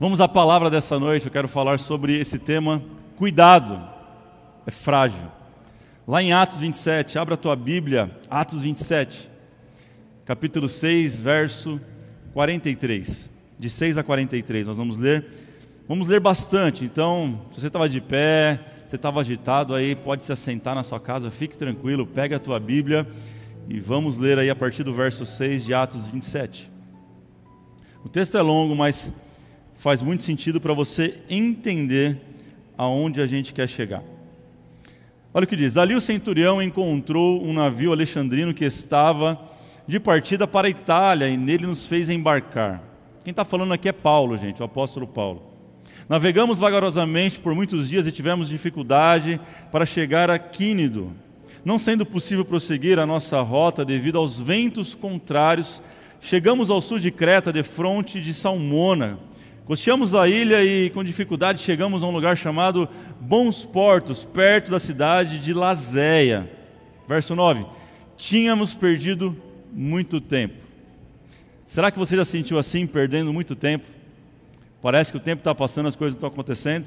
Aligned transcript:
Vamos 0.00 0.22
à 0.22 0.26
palavra 0.26 0.70
dessa 0.70 0.98
noite, 0.98 1.26
eu 1.26 1.30
quero 1.30 1.46
falar 1.46 1.78
sobre 1.78 2.18
esse 2.18 2.38
tema, 2.38 2.82
cuidado, 3.16 3.86
é 4.66 4.70
frágil. 4.70 5.30
Lá 6.08 6.22
em 6.22 6.32
Atos 6.32 6.58
27, 6.58 7.18
abra 7.18 7.34
a 7.34 7.36
tua 7.36 7.54
Bíblia, 7.54 8.10
Atos 8.30 8.62
27, 8.62 9.30
capítulo 10.24 10.70
6, 10.70 11.18
verso 11.18 11.78
43. 12.32 13.30
De 13.58 13.68
6 13.68 13.98
a 13.98 14.02
43, 14.02 14.68
nós 14.68 14.78
vamos 14.78 14.96
ler. 14.96 15.26
Vamos 15.86 16.08
ler 16.08 16.18
bastante, 16.18 16.82
então, 16.82 17.38
se 17.52 17.60
você 17.60 17.66
estava 17.66 17.86
de 17.86 18.00
pé, 18.00 18.58
você 18.88 18.96
estava 18.96 19.20
agitado 19.20 19.74
aí, 19.74 19.94
pode 19.94 20.24
se 20.24 20.32
assentar 20.32 20.74
na 20.74 20.82
sua 20.82 20.98
casa, 20.98 21.30
fique 21.30 21.58
tranquilo, 21.58 22.06
pega 22.06 22.36
a 22.36 22.40
tua 22.40 22.58
Bíblia 22.58 23.06
e 23.68 23.78
vamos 23.78 24.16
ler 24.16 24.38
aí 24.38 24.48
a 24.48 24.56
partir 24.56 24.82
do 24.82 24.94
verso 24.94 25.26
6 25.26 25.62
de 25.62 25.74
Atos 25.74 26.06
27. 26.06 26.72
O 28.02 28.08
texto 28.08 28.38
é 28.38 28.40
longo, 28.40 28.74
mas 28.74 29.12
faz 29.80 30.02
muito 30.02 30.24
sentido 30.24 30.60
para 30.60 30.74
você 30.74 31.22
entender 31.30 32.20
aonde 32.76 33.18
a 33.22 33.26
gente 33.26 33.54
quer 33.54 33.66
chegar. 33.66 34.02
Olha 35.32 35.44
o 35.44 35.46
que 35.46 35.56
diz: 35.56 35.78
Ali 35.78 35.94
o 35.94 36.00
centurião 36.02 36.62
encontrou 36.62 37.42
um 37.42 37.54
navio 37.54 37.90
alexandrino 37.90 38.52
que 38.52 38.64
estava 38.64 39.40
de 39.86 39.98
partida 39.98 40.46
para 40.46 40.68
a 40.68 40.70
Itália 40.70 41.30
e 41.30 41.36
nele 41.36 41.66
nos 41.66 41.86
fez 41.86 42.10
embarcar. 42.10 42.82
Quem 43.24 43.30
está 43.30 43.42
falando 43.42 43.72
aqui 43.72 43.88
é 43.88 43.92
Paulo, 43.92 44.36
gente, 44.36 44.60
o 44.60 44.64
apóstolo 44.64 45.06
Paulo. 45.06 45.42
Navegamos 46.10 46.58
vagarosamente 46.58 47.40
por 47.40 47.54
muitos 47.54 47.88
dias 47.88 48.06
e 48.06 48.12
tivemos 48.12 48.50
dificuldade 48.50 49.40
para 49.72 49.86
chegar 49.86 50.28
a 50.28 50.38
Quínido, 50.38 51.10
não 51.64 51.78
sendo 51.78 52.04
possível 52.04 52.44
prosseguir 52.44 52.98
a 52.98 53.06
nossa 53.06 53.40
rota 53.40 53.82
devido 53.82 54.18
aos 54.18 54.38
ventos 54.38 54.94
contrários. 54.94 55.80
Chegamos 56.20 56.68
ao 56.68 56.82
sul 56.82 56.98
de 56.98 57.10
Creta, 57.10 57.50
de 57.50 57.62
fronte 57.62 58.20
de 58.20 58.34
Salmona, 58.34 59.18
Costeamos 59.70 60.16
a 60.16 60.26
ilha 60.28 60.64
e 60.64 60.90
com 60.90 61.04
dificuldade 61.04 61.62
chegamos 61.62 62.02
a 62.02 62.06
um 62.08 62.10
lugar 62.10 62.36
chamado 62.36 62.88
Bons 63.20 63.64
Portos, 63.64 64.24
perto 64.24 64.68
da 64.68 64.80
cidade 64.80 65.38
de 65.38 65.54
Lazéia. 65.54 66.50
Verso 67.06 67.36
9: 67.36 67.64
Tínhamos 68.16 68.74
perdido 68.74 69.40
muito 69.72 70.20
tempo. 70.20 70.56
Será 71.64 71.92
que 71.92 72.00
você 72.00 72.16
já 72.16 72.24
sentiu 72.24 72.58
assim, 72.58 72.84
perdendo 72.84 73.32
muito 73.32 73.54
tempo? 73.54 73.86
Parece 74.82 75.12
que 75.12 75.18
o 75.18 75.20
tempo 75.20 75.38
está 75.38 75.54
passando, 75.54 75.88
as 75.88 75.94
coisas 75.94 76.16
estão 76.16 76.28
acontecendo. 76.28 76.86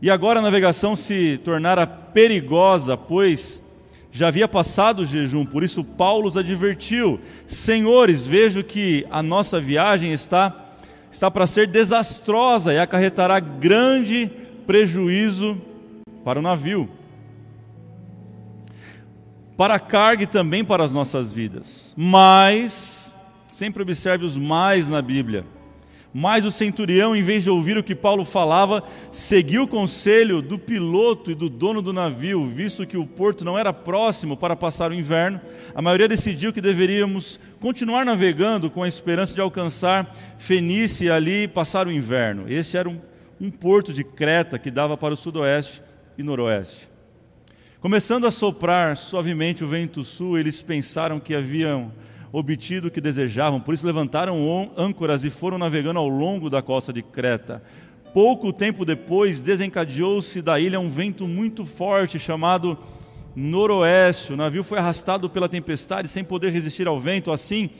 E 0.00 0.10
agora 0.10 0.38
a 0.38 0.42
navegação 0.42 0.96
se 0.96 1.38
tornara 1.44 1.86
perigosa, 1.86 2.96
pois 2.96 3.62
já 4.10 4.28
havia 4.28 4.48
passado 4.48 5.00
o 5.00 5.04
jejum, 5.04 5.44
por 5.44 5.62
isso 5.62 5.84
Paulo 5.84 6.26
os 6.26 6.38
advertiu: 6.38 7.20
Senhores, 7.46 8.26
vejo 8.26 8.64
que 8.64 9.06
a 9.10 9.22
nossa 9.22 9.60
viagem 9.60 10.10
está 10.14 10.68
está 11.10 11.30
para 11.30 11.46
ser 11.46 11.66
desastrosa 11.66 12.72
e 12.72 12.78
acarretará 12.78 13.40
grande 13.40 14.30
prejuízo 14.66 15.60
para 16.24 16.38
o 16.38 16.42
navio, 16.42 16.88
para 19.56 19.74
a 19.74 19.80
carga 19.80 20.22
e 20.22 20.26
também 20.26 20.64
para 20.64 20.84
as 20.84 20.92
nossas 20.92 21.32
vidas. 21.32 21.94
Mas, 21.96 23.12
sempre 23.52 23.82
observe 23.82 24.24
os 24.24 24.36
mais 24.36 24.88
na 24.88 25.02
Bíblia. 25.02 25.44
Mas 26.12 26.44
o 26.44 26.50
centurião, 26.50 27.14
em 27.14 27.22
vez 27.22 27.44
de 27.44 27.50
ouvir 27.50 27.78
o 27.78 27.84
que 27.84 27.94
Paulo 27.94 28.24
falava, 28.24 28.82
seguiu 29.12 29.62
o 29.62 29.68
conselho 29.68 30.42
do 30.42 30.58
piloto 30.58 31.30
e 31.30 31.34
do 31.36 31.48
dono 31.48 31.80
do 31.80 31.92
navio, 31.92 32.44
visto 32.44 32.84
que 32.84 32.96
o 32.96 33.06
porto 33.06 33.44
não 33.44 33.56
era 33.56 33.72
próximo 33.72 34.36
para 34.36 34.56
passar 34.56 34.90
o 34.90 34.94
inverno. 34.94 35.40
A 35.72 35.80
maioria 35.80 36.08
decidiu 36.08 36.52
que 36.52 36.60
deveríamos 36.60 37.38
continuar 37.60 38.04
navegando 38.04 38.68
com 38.68 38.82
a 38.82 38.88
esperança 38.88 39.34
de 39.34 39.40
alcançar 39.40 40.12
Fenícia 40.36 41.04
e 41.04 41.10
ali 41.10 41.46
passar 41.46 41.86
o 41.86 41.92
inverno. 41.92 42.46
Este 42.48 42.76
era 42.76 42.88
um, 42.88 42.98
um 43.40 43.50
porto 43.50 43.92
de 43.92 44.02
Creta 44.02 44.58
que 44.58 44.70
dava 44.70 44.96
para 44.96 45.14
o 45.14 45.16
sudoeste 45.16 45.80
e 46.18 46.24
noroeste. 46.24 46.90
Começando 47.80 48.26
a 48.26 48.30
soprar 48.30 48.96
suavemente 48.96 49.64
o 49.64 49.68
vento 49.68 50.04
sul, 50.04 50.36
eles 50.36 50.60
pensaram 50.60 51.18
que 51.20 51.34
haviam 51.34 51.92
obtido 52.32 52.88
o 52.88 52.90
que 52.90 53.00
desejavam, 53.00 53.60
por 53.60 53.74
isso 53.74 53.86
levantaram 53.86 54.72
âncoras 54.76 55.24
e 55.24 55.30
foram 55.30 55.58
navegando 55.58 55.98
ao 55.98 56.08
longo 56.08 56.48
da 56.48 56.62
costa 56.62 56.92
de 56.92 57.02
Creta. 57.02 57.62
Pouco 58.12 58.52
tempo 58.52 58.84
depois, 58.84 59.40
desencadeou-se 59.40 60.42
da 60.42 60.58
ilha 60.58 60.80
um 60.80 60.90
vento 60.90 61.28
muito 61.28 61.64
forte 61.64 62.18
chamado 62.18 62.76
noroeste. 63.36 64.32
O 64.32 64.36
navio 64.36 64.64
foi 64.64 64.78
arrastado 64.78 65.30
pela 65.30 65.48
tempestade 65.48 66.08
sem 66.08 66.24
poder 66.24 66.50
resistir 66.50 66.88
ao 66.88 66.98
vento. 66.98 67.30
Assim, 67.30 67.70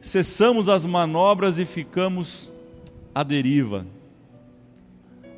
cessamos 0.00 0.68
as 0.68 0.84
manobras 0.84 1.58
e 1.58 1.64
ficamos 1.64 2.52
à 3.14 3.22
deriva. 3.22 3.86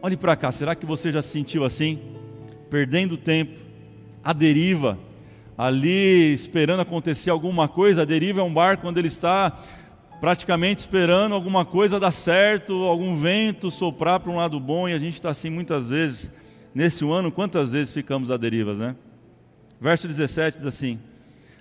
Olhe 0.01 0.17
para 0.17 0.35
cá, 0.35 0.51
será 0.51 0.75
que 0.75 0.87
você 0.87 1.13
já 1.13 1.21
se 1.21 1.29
sentiu 1.29 1.65
assim? 1.65 2.01
Perdendo 2.71 3.17
tempo, 3.17 3.61
à 4.25 4.33
deriva 4.33 4.99
ali 5.57 6.33
esperando 6.33 6.81
acontecer 6.81 7.31
alguma 7.31 7.69
coisa. 7.69 8.03
A 8.03 8.05
deriva 8.05 8.41
é 8.41 8.45
um 8.45 8.53
barco 8.53 8.83
quando 8.83 8.99
ele 8.99 9.09
está 9.09 9.53
praticamente 10.21 10.81
esperando 10.81 11.35
alguma 11.35 11.65
coisa 11.65 11.99
dar 11.99 12.13
certo, 12.13 12.85
algum 12.85 13.17
vento 13.17 13.71
soprar 13.71 14.21
para 14.21 14.31
um 14.31 14.37
lado 14.37 14.61
bom, 14.61 14.89
e 14.89 14.93
a 14.93 14.99
gente 14.99 15.15
está 15.15 15.31
assim 15.31 15.51
muitas 15.51 15.91
vezes. 15.91 16.31
Nesse 16.75 17.05
ano, 17.05 17.31
quantas 17.31 17.73
vezes 17.73 17.93
ficamos 17.93 18.31
à 18.31 18.37
deriva, 18.37 18.73
né? 18.75 18.97
Verso 19.81 20.07
17 20.07 20.59
diz 20.59 20.67
assim: 20.67 20.99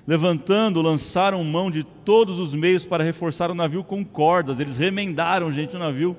Levantando, 0.05 0.81
lançaram 0.81 1.43
mão 1.43 1.71
de 1.71 1.83
todos 1.83 2.39
os 2.39 2.53
meios 2.53 2.85
para 2.85 3.03
reforçar 3.03 3.51
o 3.51 3.55
navio 3.55 3.83
com 3.83 4.05
cordas. 4.05 4.59
Eles 4.59 4.77
remendaram, 4.77 5.51
gente, 5.51 5.75
o 5.75 5.79
navio 5.79 6.15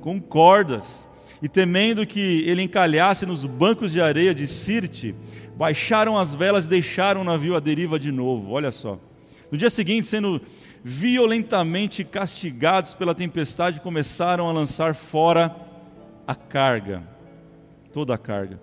com 0.00 0.20
cordas. 0.20 1.06
E 1.42 1.48
temendo 1.48 2.06
que 2.06 2.42
ele 2.46 2.62
encalhasse 2.62 3.26
nos 3.26 3.44
bancos 3.44 3.92
de 3.92 4.00
areia 4.00 4.34
de 4.34 4.46
Sirte, 4.46 5.14
baixaram 5.56 6.18
as 6.18 6.34
velas 6.34 6.66
e 6.66 6.68
deixaram 6.68 7.20
o 7.20 7.24
navio 7.24 7.56
à 7.56 7.60
deriva 7.60 7.98
de 7.98 8.10
novo. 8.10 8.52
Olha 8.52 8.70
só. 8.70 8.98
No 9.50 9.58
dia 9.58 9.70
seguinte, 9.70 10.06
sendo 10.06 10.40
violentamente 10.82 12.04
castigados 12.04 12.94
pela 12.94 13.14
tempestade, 13.14 13.80
começaram 13.80 14.48
a 14.48 14.52
lançar 14.52 14.94
fora 14.94 15.54
a 16.26 16.34
carga, 16.34 17.02
toda 17.92 18.14
a 18.14 18.18
carga, 18.18 18.60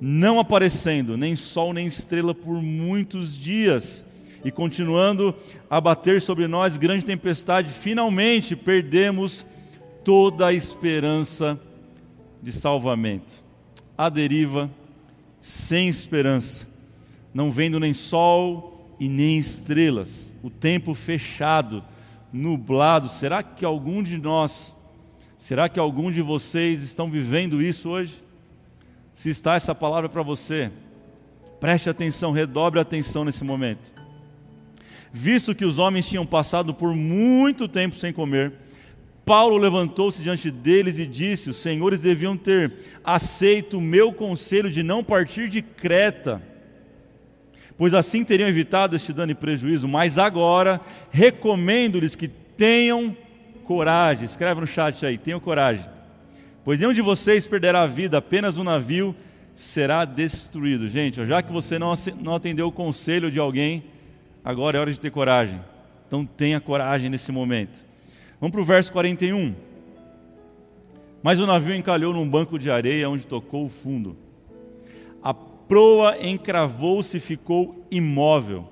não 0.00 0.38
aparecendo 0.38 1.16
nem 1.16 1.34
sol 1.34 1.72
nem 1.72 1.86
estrela 1.86 2.34
por 2.34 2.62
muitos 2.62 3.36
dias, 3.36 4.04
e 4.44 4.50
continuando 4.50 5.34
a 5.70 5.80
bater 5.80 6.20
sobre 6.20 6.46
nós 6.46 6.76
grande 6.76 7.04
tempestade, 7.04 7.70
finalmente 7.70 8.54
perdemos 8.54 9.44
toda 10.04 10.48
a 10.48 10.52
esperança 10.52 11.58
de 12.42 12.52
salvamento. 12.52 13.42
A 13.96 14.10
deriva 14.10 14.70
sem 15.44 15.88
esperança, 15.88 16.66
não 17.34 17.52
vendo 17.52 17.78
nem 17.78 17.92
sol 17.92 18.96
e 18.98 19.10
nem 19.10 19.36
estrelas, 19.36 20.32
o 20.42 20.48
tempo 20.48 20.94
fechado, 20.94 21.84
nublado. 22.32 23.10
Será 23.10 23.42
que 23.42 23.62
algum 23.62 24.02
de 24.02 24.16
nós, 24.16 24.74
será 25.36 25.68
que 25.68 25.78
algum 25.78 26.10
de 26.10 26.22
vocês 26.22 26.82
estão 26.82 27.10
vivendo 27.10 27.60
isso 27.60 27.90
hoje? 27.90 28.24
Se 29.12 29.28
está 29.28 29.54
essa 29.54 29.74
palavra 29.74 30.08
para 30.08 30.22
você, 30.22 30.72
preste 31.60 31.90
atenção, 31.90 32.32
redobre 32.32 32.78
a 32.78 32.82
atenção 32.82 33.22
nesse 33.22 33.44
momento. 33.44 33.92
Visto 35.12 35.54
que 35.54 35.66
os 35.66 35.78
homens 35.78 36.08
tinham 36.08 36.24
passado 36.24 36.72
por 36.72 36.94
muito 36.94 37.68
tempo 37.68 37.96
sem 37.96 38.14
comer, 38.14 38.54
Paulo 39.24 39.56
levantou-se 39.56 40.22
diante 40.22 40.50
deles 40.50 40.98
e 40.98 41.06
disse: 41.06 41.48
Os 41.50 41.56
senhores 41.56 42.00
deviam 42.00 42.36
ter 42.36 42.72
aceito 43.02 43.78
o 43.78 43.80
meu 43.80 44.12
conselho 44.12 44.70
de 44.70 44.82
não 44.82 45.02
partir 45.02 45.48
de 45.48 45.62
Creta, 45.62 46.42
pois 47.78 47.94
assim 47.94 48.22
teriam 48.22 48.48
evitado 48.48 48.94
este 48.94 49.12
dano 49.12 49.32
e 49.32 49.34
prejuízo. 49.34 49.88
Mas 49.88 50.18
agora 50.18 50.80
recomendo-lhes 51.10 52.14
que 52.14 52.28
tenham 52.28 53.16
coragem. 53.64 54.24
Escreve 54.24 54.60
no 54.60 54.66
chat 54.66 55.06
aí: 55.06 55.16
tenham 55.16 55.40
coragem. 55.40 55.86
Pois 56.62 56.80
nenhum 56.80 56.92
de 56.92 57.02
vocês 57.02 57.46
perderá 57.46 57.82
a 57.82 57.86
vida, 57.86 58.18
apenas 58.18 58.56
um 58.56 58.64
navio 58.64 59.14
será 59.54 60.04
destruído. 60.04 60.88
Gente, 60.88 61.24
já 61.24 61.40
que 61.42 61.52
você 61.52 61.78
não 61.78 62.34
atendeu 62.34 62.66
o 62.66 62.72
conselho 62.72 63.30
de 63.30 63.38
alguém, 63.38 63.84
agora 64.44 64.76
é 64.76 64.80
hora 64.80 64.92
de 64.92 65.00
ter 65.00 65.10
coragem. 65.10 65.60
Então 66.06 66.24
tenha 66.24 66.60
coragem 66.60 67.08
nesse 67.08 67.32
momento. 67.32 67.84
Vamos 68.40 68.52
para 68.52 68.60
o 68.60 68.64
verso 68.64 68.92
41. 68.92 69.54
Mas 71.22 71.38
o 71.38 71.46
navio 71.46 71.74
encalhou 71.74 72.12
num 72.12 72.28
banco 72.28 72.58
de 72.58 72.70
areia 72.70 73.08
onde 73.08 73.26
tocou 73.26 73.64
o 73.64 73.68
fundo. 73.68 74.16
A 75.22 75.32
proa 75.32 76.18
encravou-se 76.20 77.16
e 77.16 77.20
ficou 77.20 77.86
imóvel, 77.90 78.68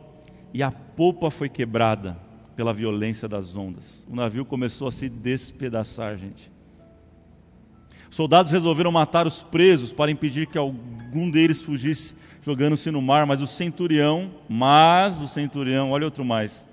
e 0.53 0.63
a 0.63 0.71
popa 0.71 1.31
foi 1.31 1.49
quebrada 1.49 2.19
pela 2.55 2.73
violência 2.73 3.27
das 3.27 3.57
ondas. 3.57 4.07
O 4.11 4.15
navio 4.15 4.45
começou 4.45 4.89
a 4.89 4.93
se 4.93 5.09
despedaçar, 5.09 6.17
gente. 6.17 6.53
Soldados 8.11 8.53
resolveram 8.53 8.93
matar 8.93 9.27
os 9.27 9.43
presos 9.43 9.95
para 9.95 10.11
impedir 10.11 10.47
que 10.47 10.59
algum 10.59 11.31
deles 11.31 11.63
fugisse 11.63 12.15
jogando-se 12.43 12.91
no 12.91 13.01
mar, 13.01 13.25
mas 13.25 13.41
o 13.41 13.47
centurião, 13.47 14.31
mas 14.49 15.21
o 15.21 15.29
centurião, 15.29 15.93
olha 15.93 16.05
outro 16.05 16.25
mais, 16.25 16.69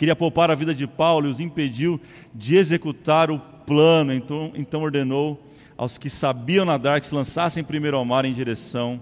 queria 0.00 0.16
poupar 0.16 0.50
a 0.50 0.54
vida 0.54 0.74
de 0.74 0.86
Paulo 0.86 1.28
e 1.28 1.30
os 1.30 1.40
impediu 1.40 2.00
de 2.34 2.56
executar 2.56 3.30
o 3.30 3.38
plano, 3.38 4.14
então, 4.14 4.50
então 4.54 4.80
ordenou 4.80 5.38
aos 5.76 5.98
que 5.98 6.08
sabiam 6.08 6.64
nadar 6.64 7.02
que 7.02 7.06
se 7.06 7.14
lançassem 7.14 7.62
primeiro 7.62 7.98
ao 7.98 8.04
mar 8.06 8.24
em 8.24 8.32
direção 8.32 8.98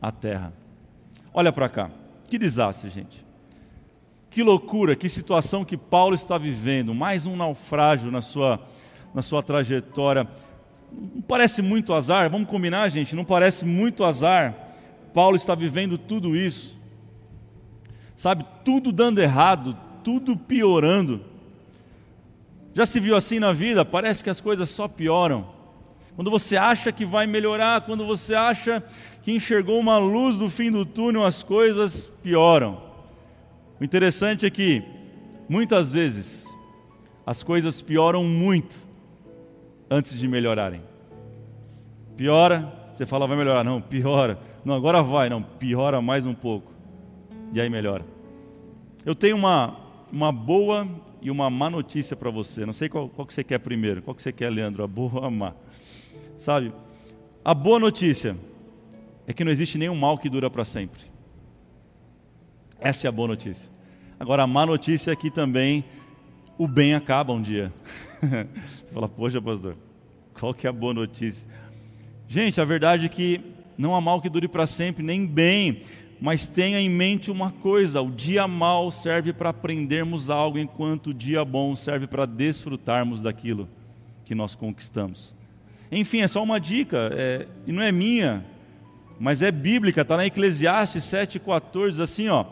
à 0.00 0.12
terra. 0.12 0.52
Olha 1.34 1.50
para 1.50 1.68
cá, 1.68 1.90
que 2.28 2.38
desastre, 2.38 2.88
gente. 2.88 3.26
Que 4.30 4.44
loucura, 4.44 4.94
que 4.94 5.08
situação 5.08 5.64
que 5.64 5.76
Paulo 5.76 6.14
está 6.14 6.38
vivendo, 6.38 6.94
mais 6.94 7.26
um 7.26 7.34
naufrágio 7.34 8.12
na 8.12 8.22
sua, 8.22 8.60
na 9.12 9.22
sua 9.22 9.42
trajetória. 9.42 10.28
Não 10.92 11.20
parece 11.22 11.62
muito 11.62 11.92
azar, 11.92 12.30
vamos 12.30 12.46
combinar, 12.46 12.88
gente, 12.90 13.16
não 13.16 13.24
parece 13.24 13.64
muito 13.64 14.04
azar. 14.04 14.54
Paulo 15.12 15.34
está 15.34 15.56
vivendo 15.56 15.98
tudo 15.98 16.36
isso, 16.36 16.80
sabe, 18.14 18.46
tudo 18.64 18.92
dando 18.92 19.20
errado, 19.20 19.76
tudo 20.02 20.36
piorando. 20.36 21.20
Já 22.74 22.86
se 22.86 22.98
viu 23.00 23.14
assim 23.16 23.38
na 23.38 23.52
vida? 23.52 23.84
Parece 23.84 24.24
que 24.24 24.30
as 24.30 24.40
coisas 24.40 24.70
só 24.70 24.88
pioram. 24.88 25.46
Quando 26.14 26.30
você 26.30 26.56
acha 26.56 26.92
que 26.92 27.04
vai 27.04 27.26
melhorar, 27.26 27.82
quando 27.82 28.06
você 28.06 28.34
acha 28.34 28.82
que 29.22 29.32
enxergou 29.32 29.78
uma 29.78 29.98
luz 29.98 30.38
no 30.38 30.50
fim 30.50 30.70
do 30.70 30.84
túnel, 30.84 31.24
as 31.24 31.42
coisas 31.42 32.10
pioram. 32.22 32.82
O 33.80 33.84
interessante 33.84 34.44
é 34.44 34.50
que, 34.50 34.82
muitas 35.48 35.90
vezes, 35.90 36.46
as 37.26 37.42
coisas 37.42 37.80
pioram 37.80 38.24
muito 38.24 38.78
antes 39.90 40.18
de 40.18 40.28
melhorarem. 40.28 40.82
Piora, 42.16 42.72
você 42.92 43.06
fala 43.06 43.26
vai 43.26 43.36
melhorar, 43.36 43.64
não, 43.64 43.80
piora. 43.80 44.38
Não, 44.64 44.74
agora 44.74 45.02
vai, 45.02 45.28
não, 45.28 45.42
piora 45.42 46.00
mais 46.00 46.26
um 46.26 46.34
pouco. 46.34 46.72
E 47.52 47.60
aí 47.60 47.68
melhora. 47.68 48.04
Eu 49.04 49.14
tenho 49.14 49.36
uma, 49.36 49.76
uma 50.12 50.30
boa 50.30 50.88
e 51.22 51.30
uma 51.30 51.48
má 51.48 51.70
notícia 51.70 52.14
para 52.14 52.30
você. 52.30 52.66
Não 52.66 52.72
sei 52.74 52.88
qual, 52.88 53.08
qual 53.08 53.26
que 53.26 53.32
você 53.32 53.42
quer 53.42 53.58
primeiro. 53.58 54.02
Qual 54.02 54.14
que 54.14 54.22
você 54.22 54.32
quer, 54.32 54.50
Leandro? 54.50 54.84
A 54.84 54.86
boa 54.86 55.20
ou 55.20 55.24
a 55.24 55.30
má? 55.30 55.54
Sabe? 56.36 56.72
A 57.44 57.54
boa 57.54 57.78
notícia 57.78 58.36
é 59.26 59.32
que 59.32 59.42
não 59.44 59.50
existe 59.50 59.78
nenhum 59.78 59.96
mal 59.96 60.18
que 60.18 60.28
dura 60.28 60.50
para 60.50 60.64
sempre. 60.64 61.00
Essa 62.78 63.06
é 63.06 63.08
a 63.08 63.12
boa 63.12 63.28
notícia. 63.28 63.70
Agora, 64.20 64.42
a 64.42 64.46
má 64.46 64.66
notícia 64.66 65.12
é 65.12 65.16
que 65.16 65.30
também 65.30 65.84
o 66.58 66.68
bem 66.68 66.94
acaba 66.94 67.32
um 67.32 67.40
dia. 67.40 67.72
Você 68.84 68.92
fala, 68.92 69.08
poxa, 69.08 69.40
pastor, 69.40 69.76
qual 70.38 70.52
que 70.52 70.66
é 70.66 70.70
a 70.70 70.72
boa 70.72 70.92
notícia? 70.92 71.48
Gente, 72.28 72.60
a 72.60 72.64
verdade 72.64 73.06
é 73.06 73.08
que 73.08 73.40
não 73.78 73.94
há 73.94 74.00
mal 74.00 74.20
que 74.20 74.28
dure 74.28 74.48
para 74.48 74.66
sempre, 74.66 75.02
nem 75.02 75.26
bem. 75.26 75.80
Mas 76.22 76.46
tenha 76.46 76.78
em 76.80 76.88
mente 76.88 77.32
uma 77.32 77.50
coisa: 77.50 78.00
o 78.00 78.08
dia 78.08 78.46
mau 78.46 78.92
serve 78.92 79.32
para 79.32 79.48
aprendermos 79.48 80.30
algo, 80.30 80.56
enquanto 80.56 81.08
o 81.08 81.14
dia 81.14 81.44
bom 81.44 81.74
serve 81.74 82.06
para 82.06 82.24
desfrutarmos 82.24 83.20
daquilo 83.20 83.68
que 84.24 84.32
nós 84.32 84.54
conquistamos. 84.54 85.34
Enfim, 85.90 86.20
é 86.20 86.28
só 86.28 86.40
uma 86.40 86.60
dica, 86.60 87.10
é, 87.12 87.48
e 87.66 87.72
não 87.72 87.82
é 87.82 87.90
minha, 87.90 88.46
mas 89.18 89.42
é 89.42 89.50
bíblica, 89.50 90.02
está 90.02 90.16
na 90.16 90.24
Eclesiastes 90.24 91.02
7,14, 91.02 92.00
assim, 92.00 92.28
ó. 92.28 92.46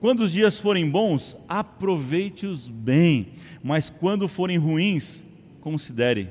Quando 0.00 0.20
os 0.20 0.32
dias 0.32 0.56
forem 0.56 0.88
bons, 0.88 1.36
aproveite-os 1.46 2.70
bem, 2.70 3.32
mas 3.62 3.90
quando 3.90 4.26
forem 4.26 4.56
ruins, 4.56 5.26
considere. 5.60 6.30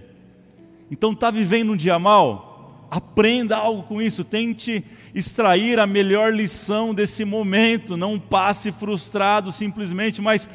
Então, 0.89 1.11
está 1.11 1.29
vivendo 1.29 1.73
um 1.73 1.77
dia 1.77 1.99
mal? 1.99 2.46
Aprenda 2.89 3.57
algo 3.57 3.83
com 3.83 4.01
isso, 4.01 4.23
tente 4.23 4.83
extrair 5.13 5.77
a 5.77 5.85
melhor 5.85 6.33
lição 6.33 6.93
desse 6.93 7.25
momento, 7.25 7.97
não 7.97 8.17
passe 8.17 8.71
frustrado 8.71 9.51
simplesmente, 9.51 10.21
mas 10.21 10.49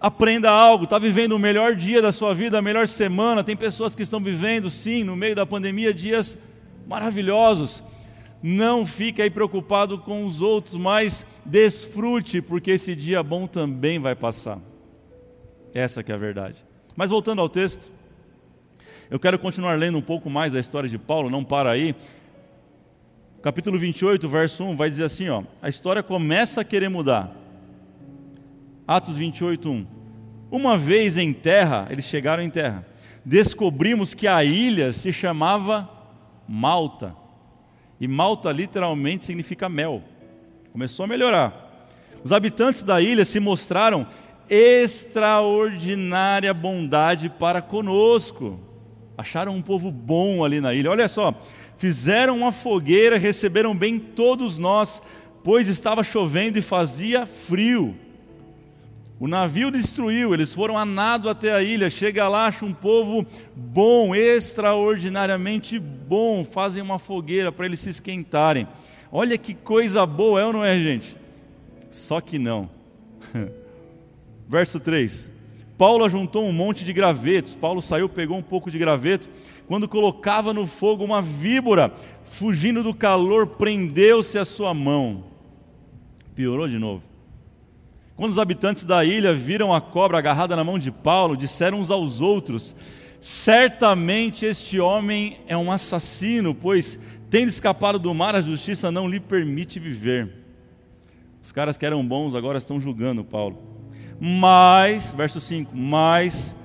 aprenda 0.00 0.50
algo. 0.50 0.84
Está 0.84 0.98
vivendo 0.98 1.32
o 1.32 1.38
melhor 1.38 1.74
dia 1.74 2.02
da 2.02 2.12
sua 2.12 2.34
vida, 2.34 2.58
a 2.58 2.62
melhor 2.62 2.88
semana. 2.88 3.44
Tem 3.44 3.56
pessoas 3.56 3.94
que 3.94 4.02
estão 4.02 4.20
vivendo, 4.20 4.68
sim, 4.68 5.04
no 5.04 5.14
meio 5.14 5.34
da 5.34 5.46
pandemia, 5.46 5.94
dias 5.94 6.38
maravilhosos. 6.86 7.82
Não 8.42 8.84
fique 8.84 9.22
aí 9.22 9.30
preocupado 9.30 9.98
com 9.98 10.26
os 10.26 10.40
outros, 10.40 10.76
mas 10.76 11.24
desfrute, 11.44 12.42
porque 12.42 12.72
esse 12.72 12.94
dia 12.94 13.22
bom 13.22 13.46
também 13.46 13.98
vai 13.98 14.14
passar. 14.14 14.60
Essa 15.74 16.02
que 16.02 16.12
é 16.12 16.14
a 16.14 16.18
verdade. 16.18 16.64
Mas 16.94 17.10
voltando 17.10 17.40
ao 17.40 17.48
texto, 17.48 17.92
eu 19.10 19.20
quero 19.20 19.38
continuar 19.38 19.78
lendo 19.78 19.98
um 19.98 20.02
pouco 20.02 20.28
mais 20.28 20.54
a 20.54 20.60
história 20.60 20.88
de 20.88 20.98
Paulo, 20.98 21.30
não 21.30 21.44
para 21.44 21.70
aí. 21.70 21.94
Capítulo 23.42 23.78
28, 23.78 24.28
verso 24.28 24.64
1, 24.64 24.76
vai 24.76 24.90
dizer 24.90 25.04
assim: 25.04 25.28
ó, 25.28 25.44
a 25.62 25.68
história 25.68 26.02
começa 26.02 26.62
a 26.62 26.64
querer 26.64 26.88
mudar. 26.88 27.32
Atos 28.86 29.16
28, 29.16 29.70
1. 29.70 29.86
Uma 30.50 30.76
vez 30.76 31.16
em 31.16 31.32
terra, 31.32 31.86
eles 31.90 32.04
chegaram 32.04 32.42
em 32.42 32.50
terra, 32.50 32.84
descobrimos 33.24 34.14
que 34.14 34.26
a 34.26 34.42
ilha 34.42 34.92
se 34.92 35.12
chamava 35.12 35.88
Malta. 36.48 37.14
E 38.00 38.08
Malta 38.08 38.50
literalmente 38.50 39.24
significa 39.24 39.68
mel. 39.68 40.02
Começou 40.72 41.04
a 41.04 41.06
melhorar. 41.06 41.86
Os 42.22 42.32
habitantes 42.32 42.82
da 42.82 43.00
ilha 43.00 43.24
se 43.24 43.38
mostraram 43.38 44.06
extraordinária 44.50 46.52
bondade 46.52 47.28
para 47.28 47.62
conosco. 47.62 48.65
Acharam 49.16 49.54
um 49.54 49.62
povo 49.62 49.90
bom 49.90 50.44
ali 50.44 50.60
na 50.60 50.74
ilha. 50.74 50.90
Olha 50.90 51.08
só, 51.08 51.34
fizeram 51.78 52.36
uma 52.36 52.52
fogueira, 52.52 53.16
receberam 53.16 53.74
bem 53.74 53.98
todos 53.98 54.58
nós, 54.58 55.02
pois 55.42 55.68
estava 55.68 56.04
chovendo 56.04 56.58
e 56.58 56.62
fazia 56.62 57.24
frio. 57.24 57.94
O 59.18 59.26
navio 59.26 59.70
destruiu, 59.70 60.34
eles 60.34 60.52
foram 60.52 60.76
a 60.76 60.84
nado 60.84 61.30
até 61.30 61.52
a 61.52 61.62
ilha. 61.62 61.88
Chega 61.88 62.28
lá, 62.28 62.46
acha 62.46 62.66
um 62.66 62.74
povo 62.74 63.24
bom, 63.54 64.14
extraordinariamente 64.14 65.78
bom. 65.78 66.44
Fazem 66.44 66.82
uma 66.82 66.98
fogueira 66.98 67.50
para 67.50 67.64
eles 67.64 67.80
se 67.80 67.88
esquentarem. 67.88 68.68
Olha 69.10 69.38
que 69.38 69.54
coisa 69.54 70.04
boa, 70.04 70.40
é 70.40 70.44
ou 70.44 70.52
não 70.52 70.62
é, 70.62 70.78
gente? 70.78 71.16
Só 71.88 72.20
que 72.20 72.38
não. 72.38 72.68
Verso 74.46 74.78
3: 74.78 75.30
Paulo 75.78 76.04
ajuntou 76.04 76.44
um 76.44 76.52
monte 76.52 76.84
de 76.84 76.92
gravetos. 76.92 77.54
Paulo 77.54 77.82
saiu, 77.82 78.08
pegou 78.08 78.36
um 78.36 78.42
pouco 78.42 78.70
de 78.70 78.78
graveto. 78.78 79.28
Quando 79.66 79.88
colocava 79.88 80.54
no 80.54 80.66
fogo 80.66 81.04
uma 81.04 81.20
víbora, 81.20 81.92
fugindo 82.24 82.82
do 82.82 82.94
calor, 82.94 83.46
prendeu-se 83.46 84.38
a 84.38 84.44
sua 84.44 84.72
mão. 84.72 85.24
Piorou 86.34 86.66
de 86.66 86.78
novo. 86.78 87.02
Quando 88.14 88.30
os 88.30 88.38
habitantes 88.38 88.84
da 88.84 89.04
ilha 89.04 89.34
viram 89.34 89.74
a 89.74 89.80
cobra 89.80 90.18
agarrada 90.18 90.56
na 90.56 90.64
mão 90.64 90.78
de 90.78 90.90
Paulo, 90.90 91.36
disseram 91.36 91.80
uns 91.80 91.90
aos 91.90 92.22
outros: 92.22 92.74
Certamente 93.20 94.46
este 94.46 94.80
homem 94.80 95.38
é 95.46 95.56
um 95.56 95.70
assassino, 95.70 96.54
pois, 96.54 96.98
tendo 97.28 97.48
escapado 97.48 97.98
do 97.98 98.14
mar, 98.14 98.34
a 98.34 98.40
justiça 98.40 98.90
não 98.90 99.08
lhe 99.08 99.20
permite 99.20 99.78
viver. 99.78 100.32
Os 101.42 101.52
caras 101.52 101.76
que 101.76 101.84
eram 101.84 102.06
bons 102.06 102.34
agora 102.34 102.56
estão 102.56 102.80
julgando 102.80 103.22
Paulo. 103.22 103.75
Mas, 104.20 105.12
verso 105.12 105.40
5: 105.40 105.76
Mas 105.76 106.56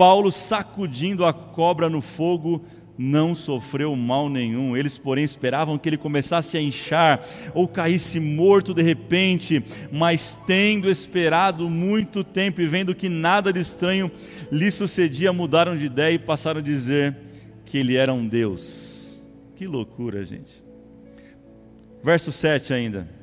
Paulo, 0.00 0.32
sacudindo 0.32 1.26
a 1.26 1.32
cobra 1.32 1.90
no 1.90 2.00
fogo, 2.00 2.64
não 2.96 3.34
sofreu 3.34 3.94
mal 3.94 4.28
nenhum. 4.28 4.74
Eles, 4.74 4.96
porém, 4.96 5.24
esperavam 5.24 5.76
que 5.76 5.88
ele 5.88 5.98
começasse 5.98 6.56
a 6.56 6.60
inchar 6.60 7.22
ou 7.54 7.68
caísse 7.68 8.18
morto 8.18 8.72
de 8.72 8.82
repente, 8.82 9.62
mas 9.92 10.38
tendo 10.46 10.90
esperado 10.90 11.68
muito 11.68 12.24
tempo 12.24 12.62
e 12.62 12.66
vendo 12.66 12.94
que 12.94 13.10
nada 13.10 13.52
de 13.52 13.60
estranho 13.60 14.10
lhe 14.50 14.70
sucedia, 14.70 15.32
mudaram 15.32 15.76
de 15.76 15.84
ideia 15.84 16.14
e 16.14 16.18
passaram 16.18 16.60
a 16.60 16.62
dizer 16.62 17.16
que 17.66 17.76
ele 17.76 17.96
era 17.96 18.12
um 18.12 18.26
Deus. 18.26 19.22
Que 19.56 19.66
loucura, 19.66 20.24
gente. 20.24 20.62
Verso 22.02 22.32
7 22.32 22.72
ainda. 22.72 23.19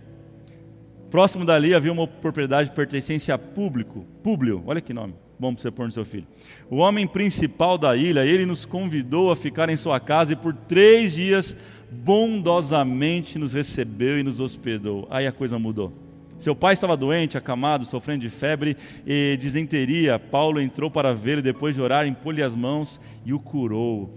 Próximo 1.09 1.45
dali 1.45 1.73
havia 1.73 1.91
uma 1.91 2.05
propriedade 2.05 2.71
pertencente 2.71 3.31
a 3.31 3.37
público, 3.37 4.05
Públio, 4.21 4.61
olha 4.67 4.81
que 4.81 4.93
nome, 4.93 5.15
bom 5.39 5.53
para 5.53 5.61
você 5.61 5.71
pôr 5.71 5.85
no 5.85 5.91
seu 5.91 6.03
filho. 6.03 6.27
O 6.69 6.77
homem 6.77 7.07
principal 7.07 7.77
da 7.77 7.95
ilha, 7.95 8.25
ele 8.25 8.45
nos 8.45 8.65
convidou 8.65 9.31
a 9.31 9.35
ficar 9.35 9.69
em 9.69 9.77
sua 9.77 10.01
casa 10.01 10.33
e 10.33 10.35
por 10.35 10.53
três 10.53 11.13
dias 11.13 11.55
bondosamente 11.89 13.39
nos 13.39 13.53
recebeu 13.53 14.19
e 14.19 14.23
nos 14.23 14.41
hospedou. 14.41 15.07
Aí 15.09 15.25
a 15.25 15.31
coisa 15.31 15.57
mudou. 15.57 15.93
Seu 16.37 16.55
pai 16.55 16.73
estava 16.73 16.95
doente, 16.97 17.37
acamado, 17.37 17.85
sofrendo 17.85 18.21
de 18.21 18.29
febre 18.29 18.75
e 19.05 19.37
disenteria. 19.39 20.19
Paulo 20.19 20.61
entrou 20.61 20.91
para 20.91 21.13
ver 21.13 21.39
e 21.39 21.41
depois 21.41 21.73
de 21.73 21.81
orar, 21.81 22.05
impôs-lhe 22.05 22.43
as 22.43 22.53
mãos 22.53 22.99
e 23.25 23.33
o 23.33 23.39
curou. 23.39 24.13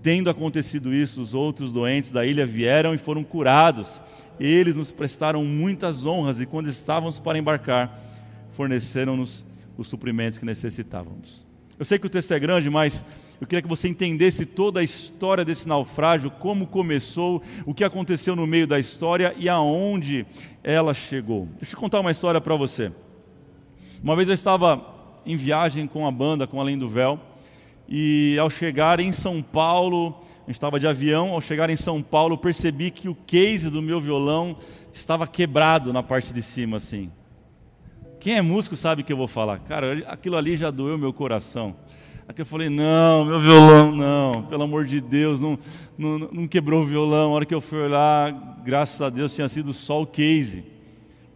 Tendo 0.00 0.28
acontecido 0.28 0.94
isso, 0.94 1.20
os 1.20 1.32
outros 1.32 1.72
doentes 1.72 2.10
da 2.10 2.26
ilha 2.26 2.44
vieram 2.44 2.94
e 2.94 2.98
foram 2.98 3.24
curados. 3.24 4.02
Eles 4.38 4.76
nos 4.76 4.92
prestaram 4.92 5.44
muitas 5.44 6.04
honras 6.04 6.40
e, 6.40 6.46
quando 6.46 6.68
estávamos 6.68 7.20
para 7.20 7.38
embarcar, 7.38 7.98
forneceram-nos 8.50 9.44
os 9.76 9.88
suprimentos 9.88 10.38
que 10.38 10.44
necessitávamos. 10.44 11.44
Eu 11.78 11.84
sei 11.84 11.98
que 11.98 12.06
o 12.06 12.10
texto 12.10 12.32
é 12.32 12.38
grande, 12.38 12.70
mas 12.70 13.04
eu 13.40 13.46
queria 13.46 13.62
que 13.62 13.68
você 13.68 13.88
entendesse 13.88 14.46
toda 14.46 14.78
a 14.78 14.84
história 14.84 15.44
desse 15.44 15.66
naufrágio, 15.66 16.30
como 16.30 16.66
começou, 16.66 17.42
o 17.66 17.74
que 17.74 17.82
aconteceu 17.82 18.36
no 18.36 18.46
meio 18.46 18.66
da 18.66 18.78
história 18.78 19.34
e 19.36 19.48
aonde 19.48 20.24
ela 20.62 20.94
chegou. 20.94 21.48
Deixa 21.58 21.74
eu 21.74 21.80
contar 21.80 22.00
uma 22.00 22.12
história 22.12 22.40
para 22.40 22.54
você. 22.54 22.92
Uma 24.02 24.14
vez 24.14 24.28
eu 24.28 24.34
estava 24.34 24.94
em 25.26 25.36
viagem 25.36 25.86
com 25.86 26.06
a 26.06 26.10
banda, 26.12 26.46
com 26.46 26.60
Além 26.60 26.78
do 26.78 26.88
Véu, 26.88 27.18
e 27.88 28.36
ao 28.38 28.48
chegar 28.48 29.00
em 29.00 29.12
São 29.12 29.42
Paulo, 29.42 30.18
gente 30.46 30.56
estava 30.56 30.78
de 30.78 30.86
avião, 30.86 31.30
ao 31.30 31.40
chegar 31.40 31.70
em 31.70 31.76
São 31.76 32.02
Paulo, 32.02 32.36
percebi 32.36 32.90
que 32.90 33.08
o 33.08 33.14
case 33.14 33.70
do 33.70 33.80
meu 33.80 34.00
violão 34.00 34.56
estava 34.92 35.26
quebrado 35.26 35.92
na 35.92 36.02
parte 36.02 36.32
de 36.32 36.42
cima, 36.42 36.76
assim. 36.76 37.10
Quem 38.20 38.36
é 38.36 38.42
músico 38.42 38.76
sabe 38.76 39.02
o 39.02 39.04
que 39.04 39.12
eu 39.12 39.16
vou 39.16 39.28
falar. 39.28 39.58
Cara, 39.60 40.02
aquilo 40.06 40.36
ali 40.36 40.54
já 40.54 40.70
doeu 40.70 40.98
meu 40.98 41.12
coração. 41.12 41.76
Aqui 42.26 42.40
eu 42.40 42.46
falei, 42.46 42.70
não, 42.70 43.24
meu 43.24 43.38
violão, 43.38 43.92
não, 43.92 44.42
pelo 44.44 44.62
amor 44.62 44.86
de 44.86 45.00
Deus, 45.00 45.40
não, 45.40 45.58
não, 45.96 46.18
não 46.18 46.48
quebrou 46.48 46.80
o 46.80 46.84
violão. 46.84 47.32
A 47.32 47.34
hora 47.34 47.44
que 47.44 47.54
eu 47.54 47.60
fui 47.60 47.80
olhar, 47.80 48.32
graças 48.64 49.00
a 49.02 49.10
Deus, 49.10 49.34
tinha 49.34 49.48
sido 49.48 49.72
só 49.74 50.00
o 50.00 50.06
case. 50.06 50.64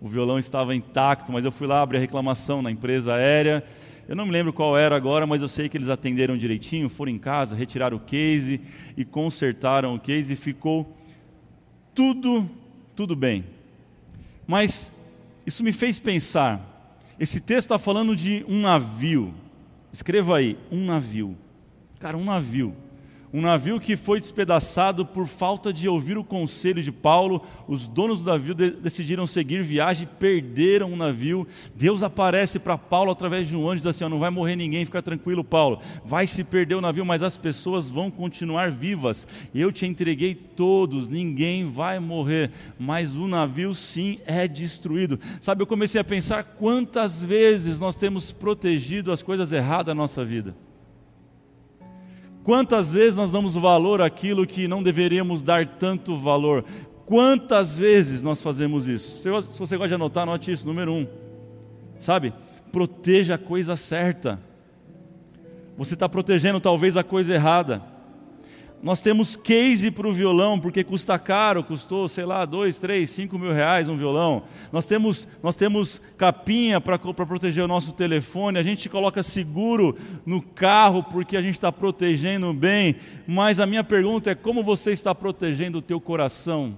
O 0.01 0.09
violão 0.09 0.39
estava 0.39 0.75
intacto, 0.75 1.33
mas 1.33 1.45
eu 1.45 1.53
fui 1.53 1.67
lá 1.67 1.83
abrir 1.83 1.99
a 1.99 2.01
reclamação 2.01 2.63
na 2.63 2.71
empresa 2.71 3.15
aérea. 3.15 3.65
Eu 4.09 4.17
não 4.17 4.25
me 4.25 4.33
lembro 4.33 4.55
qual 4.55 4.75
era 4.75 4.97
agora, 4.97 5.27
mas 5.27 5.43
eu 5.43 5.49
sei 5.49 5.69
que 5.69 5.77
eles 5.77 5.91
atenderam 5.91 6.39
direitinho, 6.39 6.89
foram 6.89 7.13
em 7.13 7.19
casa, 7.19 7.55
retiraram 7.55 7.99
o 7.99 8.01
case 8.01 8.59
e 8.97 9.05
consertaram 9.05 9.95
o 9.95 10.01
case 10.01 10.33
e 10.33 10.37
ficou 10.37 10.97
tudo, 11.95 12.49
tudo 12.97 13.15
bem. 13.15 13.45
Mas 14.47 14.91
isso 15.47 15.63
me 15.63 15.73
fez 15.73 16.01
pensar. 16.01 16.97
Esse 17.21 17.39
texto 17.39 17.67
está 17.67 17.79
falando 17.79 18.17
de 18.17 18.47
um 18.49 18.63
navio. 18.63 19.35
Escreva 19.93 20.39
aí, 20.39 20.57
um 20.73 20.87
navio. 20.87 21.37
Cara, 21.99 22.17
um 22.17 22.25
navio. 22.25 22.75
Um 23.33 23.43
navio 23.43 23.79
que 23.79 23.95
foi 23.95 24.21
despedaçado 24.21 25.05
por 25.05 25.27
falta 25.27 25.73
de 25.73 25.89
ouvir 25.89 26.17
o 26.17 26.25
conselho 26.25 26.83
de 26.83 26.91
Paulo. 26.91 27.43
Os 27.67 27.87
donos 27.87 28.23
do 28.23 28.31
navio 28.31 28.55
de 28.55 28.71
decidiram 28.71 29.27
seguir 29.27 29.63
viagem, 29.63 30.09
perderam 30.19 30.93
o 30.93 30.97
navio. 30.97 31.47
Deus 31.75 32.03
aparece 32.03 32.59
para 32.59 32.79
Paulo 32.79 33.11
através 33.11 33.47
de 33.47 33.55
um 33.55 33.69
anjo 33.69 33.79
diz 33.79 33.87
assim: 33.87 34.09
Não 34.09 34.19
vai 34.19 34.31
morrer 34.31 34.57
ninguém, 34.57 34.85
fica 34.85 35.03
tranquilo, 35.03 35.45
Paulo. 35.45 35.81
Vai 36.05 36.27
se 36.27 36.43
perder 36.43 36.75
o 36.75 36.81
navio, 36.81 37.05
mas 37.05 37.23
as 37.23 37.37
pessoas 37.37 37.89
vão 37.89 38.11
continuar 38.11 38.71
vivas. 38.71 39.27
Eu 39.55 39.71
te 39.71 39.85
entreguei 39.87 40.35
todos, 40.35 41.09
ninguém 41.09 41.67
vai 41.67 41.99
morrer. 41.99 42.51
Mas 42.79 43.15
o 43.15 43.27
navio 43.29 43.75
sim 43.75 44.19
é 44.25 44.49
destruído. 44.49 45.19
Sabe, 45.41 45.63
eu 45.63 45.67
comecei 45.67 46.01
a 46.01 46.05
pensar 46.05 46.43
quantas 46.45 47.23
vezes 47.23 47.79
nós 47.79 47.97
temos 47.97 48.33
protegido 48.33 49.13
as 49.13 49.23
coisas 49.23 49.53
erradas 49.53 49.87
da 49.87 49.95
nossa 49.95 50.25
vida. 50.25 50.55
Quantas 52.49 52.91
vezes 52.91 53.15
nós 53.15 53.31
damos 53.31 53.57
valor 53.57 54.01
àquilo 54.01 54.47
que 54.47 54.67
não 54.67 54.83
deveríamos 54.83 55.43
dar 55.43 55.67
tanto 55.67 56.17
valor? 56.17 56.65
Quantas 57.05 57.77
vezes 57.77 58.23
nós 58.23 58.41
fazemos 58.41 58.89
isso? 58.89 59.21
Se 59.21 59.29
você 59.59 59.77
gosta 59.77 59.89
de 59.89 59.95
anotar, 59.95 60.23
anote 60.23 60.51
isso. 60.51 60.67
Número 60.67 60.91
um, 60.91 61.07
sabe? 62.01 62.33
Proteja 62.73 63.35
a 63.35 63.39
coisa 63.39 63.77
certa. 63.77 64.41
Você 65.77 65.93
está 65.93 66.09
protegendo 66.09 66.59
talvez 66.59 66.97
a 66.97 67.05
coisa 67.05 67.35
errada. 67.35 67.83
Nós 68.81 69.01
temos 69.01 69.35
case 69.35 69.91
para 69.91 70.07
o 70.07 70.13
violão, 70.13 70.59
porque 70.59 70.85
custa 70.85 71.19
caro, 71.19 71.65
custou, 71.65 72.09
sei 72.09 72.25
lá, 72.25 72.45
dois, 72.45 72.79
três, 72.79 73.11
cinco 73.11 73.37
mil 73.37 73.53
reais 73.53 73.89
um 73.89 73.97
violão. 73.97 74.45
Nós 74.71 74.87
temos, 74.87 75.27
nós 75.43 75.57
temos 75.57 76.01
capinha 76.17 76.81
para 76.81 76.97
proteger 76.99 77.65
o 77.65 77.69
nosso 77.69 77.93
telefone, 77.93 78.59
a 78.59 78.63
gente 78.63 78.89
coloca 78.89 79.21
seguro 79.23 79.97
no 80.25 80.41
carro 80.41 81.03
porque 81.03 81.37
a 81.37 81.43
gente 81.43 81.55
está 81.55 81.73
protegendo 81.73 82.53
bem. 82.55 82.95
Mas 83.27 83.59
a 83.59 83.67
minha 83.67 83.83
pergunta 83.83 84.31
é 84.31 84.35
como 84.37 84.63
você 84.63 84.93
está 84.93 85.13
protegendo 85.13 85.79
o 85.79 85.83
teu 85.83 86.01
coração 86.01 86.77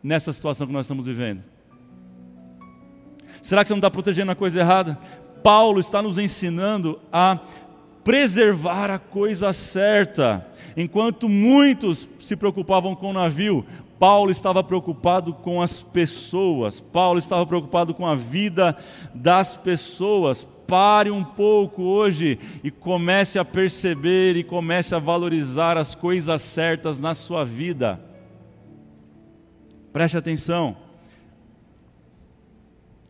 nessa 0.00 0.32
situação 0.32 0.68
que 0.68 0.72
nós 0.72 0.86
estamos 0.86 1.06
vivendo? 1.06 1.42
Será 3.42 3.64
que 3.64 3.68
você 3.68 3.74
não 3.74 3.78
está 3.78 3.90
protegendo 3.90 4.30
a 4.30 4.36
coisa 4.36 4.60
errada? 4.60 4.96
Paulo 5.42 5.80
está 5.80 6.00
nos 6.00 6.18
ensinando 6.18 7.00
a 7.12 7.40
preservar 8.06 8.88
a 8.88 9.00
coisa 9.00 9.52
certa. 9.52 10.46
Enquanto 10.76 11.28
muitos 11.28 12.08
se 12.20 12.36
preocupavam 12.36 12.94
com 12.94 13.10
o 13.10 13.12
navio, 13.12 13.66
Paulo 13.98 14.30
estava 14.30 14.62
preocupado 14.62 15.34
com 15.34 15.60
as 15.60 15.82
pessoas, 15.82 16.78
Paulo 16.78 17.18
estava 17.18 17.44
preocupado 17.44 17.92
com 17.92 18.06
a 18.06 18.14
vida 18.14 18.76
das 19.12 19.56
pessoas. 19.56 20.46
Pare 20.68 21.10
um 21.10 21.24
pouco 21.24 21.82
hoje 21.82 22.38
e 22.62 22.70
comece 22.70 23.40
a 23.40 23.44
perceber 23.44 24.36
e 24.36 24.44
comece 24.44 24.94
a 24.94 25.00
valorizar 25.00 25.76
as 25.76 25.96
coisas 25.96 26.42
certas 26.42 27.00
na 27.00 27.12
sua 27.12 27.44
vida. 27.44 28.00
Preste 29.92 30.16
atenção. 30.16 30.76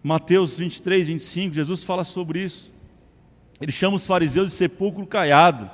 Mateus 0.02 0.58
23, 0.58 1.08
25, 1.08 1.54
Jesus 1.54 1.84
fala 1.84 2.02
sobre 2.02 2.42
isso. 2.42 2.75
Ele 3.60 3.72
chama 3.72 3.96
os 3.96 4.06
fariseus 4.06 4.50
de 4.50 4.56
sepulcro 4.56 5.06
caiado. 5.06 5.70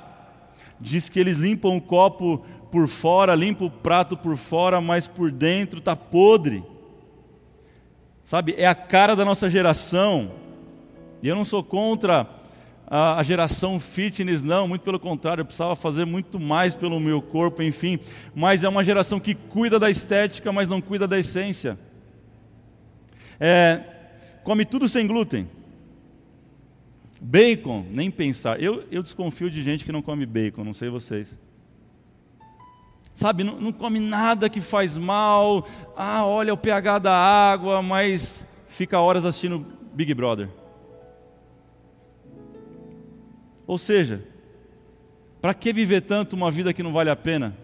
Diz 0.79 1.09
que 1.09 1.19
eles 1.19 1.37
limpam 1.37 1.75
o 1.75 1.81
copo 1.81 2.45
por 2.71 2.87
fora, 2.87 3.35
limpam 3.35 3.67
o 3.67 3.71
prato 3.71 4.17
por 4.17 4.35
fora, 4.37 4.81
mas 4.81 5.07
por 5.07 5.31
dentro 5.31 5.79
está 5.79 5.95
podre. 5.95 6.63
Sabe, 8.23 8.55
é 8.57 8.65
a 8.65 8.75
cara 8.75 9.15
da 9.15 9.25
nossa 9.25 9.49
geração. 9.49 10.31
E 11.21 11.27
eu 11.27 11.35
não 11.35 11.45
sou 11.45 11.63
contra 11.63 12.27
a, 12.87 13.19
a 13.19 13.23
geração 13.23 13.79
fitness, 13.79 14.43
não, 14.43 14.67
muito 14.67 14.81
pelo 14.81 14.99
contrário, 14.99 15.41
eu 15.41 15.45
precisava 15.45 15.75
fazer 15.75 16.05
muito 16.05 16.39
mais 16.39 16.75
pelo 16.75 16.99
meu 16.99 17.21
corpo, 17.21 17.61
enfim. 17.61 17.99
Mas 18.35 18.63
é 18.63 18.69
uma 18.69 18.83
geração 18.83 19.19
que 19.19 19.33
cuida 19.33 19.79
da 19.79 19.89
estética, 19.89 20.51
mas 20.51 20.69
não 20.69 20.81
cuida 20.81 21.07
da 21.07 21.19
essência. 21.19 21.77
É, 23.39 23.81
come 24.43 24.65
tudo 24.65 24.87
sem 24.87 25.07
glúten. 25.07 25.49
Bacon, 27.25 27.85
nem 27.89 28.11
pensar. 28.11 28.61
Eu, 28.61 28.83
eu 28.91 29.01
desconfio 29.01 29.49
de 29.49 29.63
gente 29.63 29.85
que 29.85 29.93
não 29.93 30.01
come 30.01 30.25
bacon, 30.25 30.65
não 30.65 30.73
sei 30.73 30.89
vocês. 30.89 31.39
Sabe, 33.13 33.45
não, 33.45 33.61
não 33.61 33.71
come 33.71 33.97
nada 33.97 34.49
que 34.49 34.59
faz 34.59 34.97
mal. 34.97 35.65
Ah, 35.95 36.25
olha 36.25 36.53
o 36.53 36.57
pH 36.57 36.99
da 36.99 37.13
água, 37.13 37.81
mas 37.81 38.45
fica 38.67 38.99
horas 38.99 39.23
assistindo 39.23 39.65
Big 39.93 40.13
Brother. 40.13 40.49
Ou 43.65 43.77
seja, 43.77 44.21
para 45.41 45.53
que 45.53 45.71
viver 45.71 46.01
tanto 46.01 46.35
uma 46.35 46.51
vida 46.51 46.73
que 46.73 46.83
não 46.83 46.91
vale 46.91 47.09
a 47.09 47.15
pena? 47.15 47.55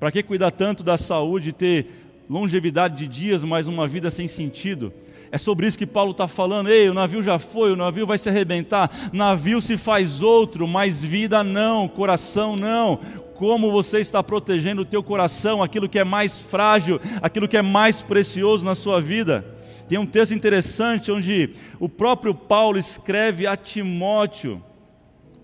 Para 0.00 0.10
que 0.10 0.22
cuidar 0.22 0.50
tanto 0.50 0.82
da 0.82 0.96
saúde, 0.96 1.52
ter 1.52 2.24
longevidade 2.28 2.96
de 2.96 3.06
dias, 3.06 3.44
mas 3.44 3.68
uma 3.68 3.86
vida 3.86 4.10
sem 4.10 4.28
sentido? 4.28 4.94
É 5.34 5.36
sobre 5.36 5.66
isso 5.66 5.76
que 5.76 5.84
Paulo 5.84 6.12
está 6.12 6.28
falando. 6.28 6.68
Ei, 6.68 6.88
o 6.88 6.94
navio 6.94 7.20
já 7.20 7.40
foi, 7.40 7.72
o 7.72 7.76
navio 7.76 8.06
vai 8.06 8.16
se 8.16 8.28
arrebentar. 8.28 8.88
Navio 9.12 9.60
se 9.60 9.76
faz 9.76 10.22
outro, 10.22 10.64
mas 10.64 11.02
vida 11.02 11.42
não, 11.42 11.88
coração 11.88 12.54
não. 12.54 13.00
Como 13.34 13.72
você 13.72 13.98
está 13.98 14.22
protegendo 14.22 14.82
o 14.82 14.84
teu 14.84 15.02
coração, 15.02 15.60
aquilo 15.60 15.88
que 15.88 15.98
é 15.98 16.04
mais 16.04 16.38
frágil, 16.38 17.00
aquilo 17.20 17.48
que 17.48 17.56
é 17.56 17.62
mais 17.62 18.00
precioso 18.00 18.64
na 18.64 18.76
sua 18.76 19.00
vida? 19.00 19.44
Tem 19.88 19.98
um 19.98 20.06
texto 20.06 20.32
interessante 20.32 21.10
onde 21.10 21.50
o 21.80 21.88
próprio 21.88 22.32
Paulo 22.32 22.78
escreve 22.78 23.44
a 23.44 23.56
Timóteo. 23.56 24.62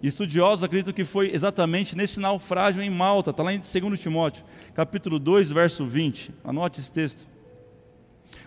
Estudiosos 0.00 0.62
acreditam 0.62 0.94
que 0.94 1.04
foi 1.04 1.32
exatamente 1.35 1.97
nesse 1.97 2.20
naufrágio 2.20 2.80
em 2.80 2.90
Malta, 2.90 3.30
está 3.30 3.42
lá 3.42 3.52
em 3.52 3.59
2 3.59 3.99
Timóteo, 3.99 4.44
capítulo 4.73 5.18
2, 5.18 5.50
verso 5.50 5.85
20. 5.85 6.32
Anote 6.44 6.78
esse 6.78 6.92
texto. 6.92 7.39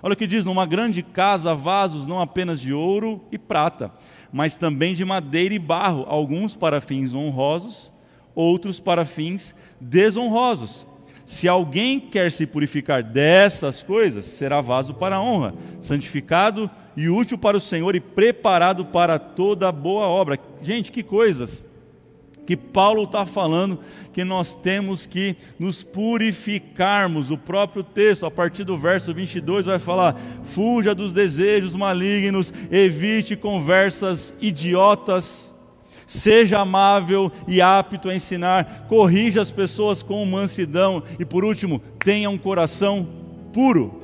Olha 0.01 0.13
o 0.13 0.17
que 0.17 0.27
diz: 0.27 0.45
numa 0.45 0.65
grande 0.65 1.01
casa, 1.01 1.55
vasos 1.55 2.07
não 2.07 2.19
apenas 2.19 2.59
de 2.59 2.73
ouro 2.73 3.21
e 3.31 3.37
prata, 3.37 3.91
mas 4.31 4.55
também 4.55 4.93
de 4.93 5.05
madeira 5.05 5.53
e 5.53 5.59
barro, 5.59 6.05
alguns 6.07 6.55
para 6.55 6.81
fins 6.81 7.13
honrosos, 7.13 7.91
outros 8.35 8.79
para 8.79 9.05
fins 9.05 9.55
desonrosos. 9.79 10.85
Se 11.25 11.47
alguém 11.47 11.99
quer 11.99 12.31
se 12.31 12.45
purificar 12.45 13.01
dessas 13.01 13.81
coisas, 13.81 14.25
será 14.25 14.59
vaso 14.59 14.93
para 14.93 15.21
honra, 15.21 15.53
santificado 15.79 16.69
e 16.97 17.07
útil 17.07 17.37
para 17.37 17.55
o 17.55 17.61
Senhor 17.61 17.95
e 17.95 18.01
preparado 18.01 18.85
para 18.85 19.17
toda 19.17 19.71
boa 19.71 20.05
obra. 20.05 20.37
Gente, 20.61 20.91
que 20.91 21.01
coisas! 21.01 21.65
Que 22.45 22.57
Paulo 22.57 23.03
está 23.03 23.25
falando 23.25 23.79
que 24.11 24.23
nós 24.23 24.53
temos 24.53 25.05
que 25.05 25.35
nos 25.57 25.83
purificarmos. 25.83 27.31
O 27.31 27.37
próprio 27.37 27.83
texto, 27.83 28.25
a 28.25 28.31
partir 28.31 28.63
do 28.63 28.77
verso 28.77 29.13
22, 29.13 29.65
vai 29.65 29.79
falar: 29.79 30.15
fuja 30.43 30.93
dos 30.93 31.13
desejos 31.13 31.75
malignos, 31.75 32.53
evite 32.71 33.35
conversas 33.35 34.35
idiotas, 34.41 35.53
seja 36.05 36.59
amável 36.59 37.31
e 37.47 37.61
apto 37.61 38.09
a 38.09 38.15
ensinar, 38.15 38.85
corrija 38.87 39.41
as 39.41 39.51
pessoas 39.51 40.03
com 40.03 40.23
mansidão 40.25 41.01
e, 41.17 41.25
por 41.25 41.43
último, 41.43 41.81
tenha 41.99 42.29
um 42.29 42.37
coração 42.37 43.07
puro. 43.51 44.02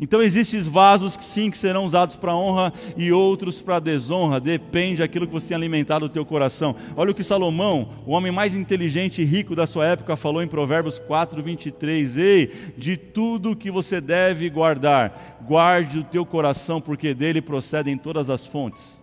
Então 0.00 0.22
existem 0.22 0.58
vasos 0.62 1.14
que 1.14 1.24
sim 1.24 1.50
que 1.50 1.58
serão 1.58 1.84
usados 1.84 2.16
para 2.16 2.34
honra 2.34 2.72
e 2.96 3.12
outros 3.12 3.60
para 3.60 3.78
desonra, 3.78 4.40
depende 4.40 4.98
daquilo 4.98 5.26
que 5.26 5.32
você 5.32 5.48
tem 5.48 5.56
alimentado 5.56 6.06
o 6.06 6.08
teu 6.08 6.24
coração. 6.24 6.74
Olha 6.96 7.10
o 7.10 7.14
que 7.14 7.22
Salomão, 7.22 7.90
o 8.06 8.12
homem 8.12 8.32
mais 8.32 8.54
inteligente 8.54 9.20
e 9.20 9.26
rico 9.26 9.54
da 9.54 9.66
sua 9.66 9.84
época, 9.84 10.16
falou 10.16 10.42
em 10.42 10.48
Provérbios 10.48 10.98
4:23, 10.98 12.16
ei, 12.16 12.50
de 12.78 12.96
tudo 12.96 13.54
que 13.54 13.70
você 13.70 14.00
deve 14.00 14.48
guardar, 14.48 15.38
guarde 15.46 15.98
o 15.98 16.04
teu 16.04 16.24
coração, 16.24 16.80
porque 16.80 17.12
dele 17.12 17.42
procedem 17.42 17.98
todas 17.98 18.30
as 18.30 18.46
fontes. 18.46 18.98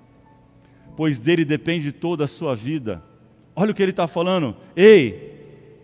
pois 0.95 1.19
dele 1.19 1.45
depende 1.45 1.91
toda 1.91 2.23
a 2.23 2.27
sua 2.27 2.55
vida. 2.55 3.03
Olha 3.55 3.71
o 3.71 3.75
que 3.75 3.83
ele 3.83 3.91
está 3.91 4.07
falando. 4.07 4.57
Ei, 4.75 5.31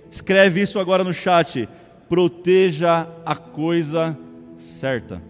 escreve 0.10 0.62
isso 0.62 0.79
agora 0.79 1.03
no 1.03 1.13
chat. 1.13 1.70
Proteja 2.10 3.08
a 3.24 3.36
coisa 3.36 4.17
certa. 4.63 5.22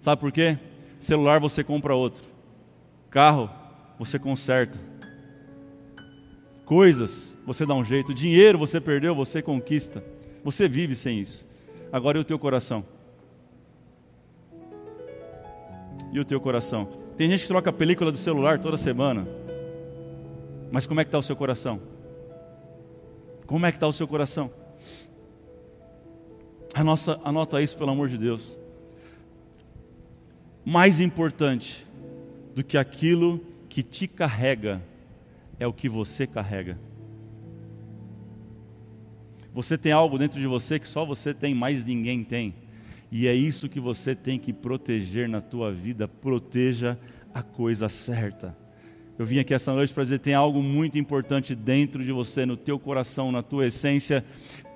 Sabe 0.00 0.20
por 0.20 0.32
quê? 0.32 0.58
Celular 1.00 1.40
você 1.40 1.62
compra 1.64 1.94
outro. 1.94 2.24
Carro 3.10 3.50
você 3.98 4.18
conserta. 4.18 4.78
Coisas 6.64 7.36
você 7.44 7.66
dá 7.66 7.74
um 7.74 7.84
jeito. 7.84 8.14
Dinheiro 8.14 8.58
você 8.58 8.80
perdeu, 8.80 9.14
você 9.14 9.42
conquista. 9.42 10.02
Você 10.44 10.68
vive 10.68 10.94
sem 10.94 11.20
isso. 11.20 11.46
Agora 11.90 12.18
e 12.18 12.20
o 12.20 12.24
teu 12.24 12.38
coração? 12.38 12.84
E 16.12 16.20
o 16.20 16.24
teu 16.24 16.40
coração? 16.40 16.88
Tem 17.16 17.30
gente 17.30 17.42
que 17.42 17.48
troca 17.48 17.70
a 17.70 17.72
película 17.72 18.12
do 18.12 18.18
celular 18.18 18.58
toda 18.58 18.76
semana. 18.76 19.26
Mas 20.70 20.86
como 20.86 21.00
é 21.00 21.04
que 21.04 21.08
está 21.08 21.18
o 21.18 21.22
seu 21.22 21.34
coração? 21.34 21.80
Como 23.46 23.64
é 23.66 23.72
que 23.72 23.78
está 23.78 23.88
o 23.88 23.92
seu 23.92 24.06
coração? 24.06 24.50
Anota, 26.78 27.20
anota 27.24 27.60
isso, 27.60 27.76
pelo 27.76 27.90
amor 27.90 28.08
de 28.08 28.16
Deus. 28.16 28.56
Mais 30.64 31.00
importante 31.00 31.84
do 32.54 32.62
que 32.62 32.78
aquilo 32.78 33.40
que 33.68 33.82
te 33.82 34.06
carrega 34.06 34.80
é 35.58 35.66
o 35.66 35.72
que 35.72 35.88
você 35.88 36.24
carrega. 36.24 36.78
Você 39.52 39.76
tem 39.76 39.90
algo 39.90 40.16
dentro 40.18 40.38
de 40.38 40.46
você 40.46 40.78
que 40.78 40.86
só 40.86 41.04
você 41.04 41.34
tem, 41.34 41.52
mais 41.52 41.84
ninguém 41.84 42.22
tem. 42.22 42.54
E 43.10 43.26
é 43.26 43.34
isso 43.34 43.68
que 43.68 43.80
você 43.80 44.14
tem 44.14 44.38
que 44.38 44.52
proteger 44.52 45.28
na 45.28 45.40
tua 45.40 45.72
vida. 45.72 46.06
Proteja 46.06 46.96
a 47.34 47.42
coisa 47.42 47.88
certa. 47.88 48.56
Eu 49.18 49.26
vim 49.26 49.40
aqui 49.40 49.52
essa 49.52 49.74
noite 49.74 49.92
para 49.92 50.04
dizer: 50.04 50.20
tem 50.20 50.34
algo 50.34 50.62
muito 50.62 50.96
importante 50.96 51.56
dentro 51.56 52.04
de 52.04 52.12
você, 52.12 52.46
no 52.46 52.56
teu 52.56 52.78
coração, 52.78 53.32
na 53.32 53.42
tua 53.42 53.66
essência. 53.66 54.24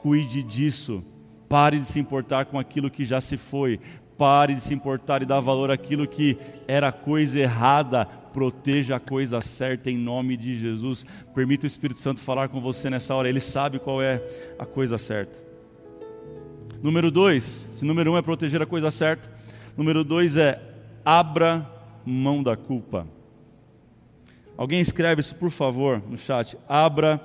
Cuide 0.01 0.43
disso. 0.43 1.05
Pare 1.53 1.79
de 1.79 1.85
se 1.85 2.01
importar 2.01 2.47
com 2.47 2.59
aquilo 2.59 2.91
que 2.91 3.05
já 3.05 3.21
se 3.21 3.37
foi. 3.37 3.79
Pare 4.17 4.55
de 4.55 4.63
se 4.63 4.73
importar 4.73 5.21
e 5.21 5.27
dar 5.27 5.39
valor 5.39 5.71
àquilo 5.71 6.09
que 6.09 6.39
era 6.67 6.91
coisa 6.91 7.39
errada. 7.39 8.07
Proteja 8.07 8.97
a 8.97 8.99
coisa 8.99 9.39
certa 9.43 9.91
em 9.91 9.99
nome 9.99 10.35
de 10.35 10.57
Jesus. 10.57 11.05
Permita 11.35 11.65
o 11.65 11.67
Espírito 11.67 12.01
Santo 12.01 12.23
falar 12.23 12.49
com 12.49 12.59
você 12.59 12.89
nessa 12.89 13.15
hora. 13.15 13.29
Ele 13.29 13.39
sabe 13.39 13.79
qual 13.79 14.01
é 14.01 14.25
a 14.59 14.65
coisa 14.65 14.97
certa. 14.97 15.45
Número 16.83 17.11
dois, 17.11 17.69
se 17.75 17.85
número 17.85 18.13
um 18.13 18.17
é 18.17 18.23
proteger 18.23 18.63
a 18.63 18.67
coisa 18.67 18.91
certa, 18.91 19.31
número 19.77 20.03
dois 20.03 20.39
é 20.39 20.59
abra 21.05 21.71
mão 22.03 22.43
da 22.43 22.57
culpa. 22.57 23.07
Alguém 24.57 24.81
escreve 24.81 25.21
isso, 25.21 25.37
por 25.37 25.51
favor, 25.51 26.03
no 26.09 26.17
chat. 26.17 26.57
Abra 26.67 27.23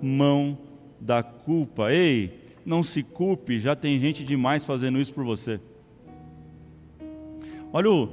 mão 0.00 0.56
da 1.00 1.20
culpa. 1.20 1.92
Ei, 1.92 2.45
não 2.66 2.82
se 2.82 3.02
culpe, 3.02 3.60
já 3.60 3.76
tem 3.76 3.98
gente 3.98 4.24
demais 4.24 4.64
fazendo 4.64 5.00
isso 5.00 5.14
por 5.14 5.24
você. 5.24 5.60
Olha 7.72 7.90
o, 7.90 8.08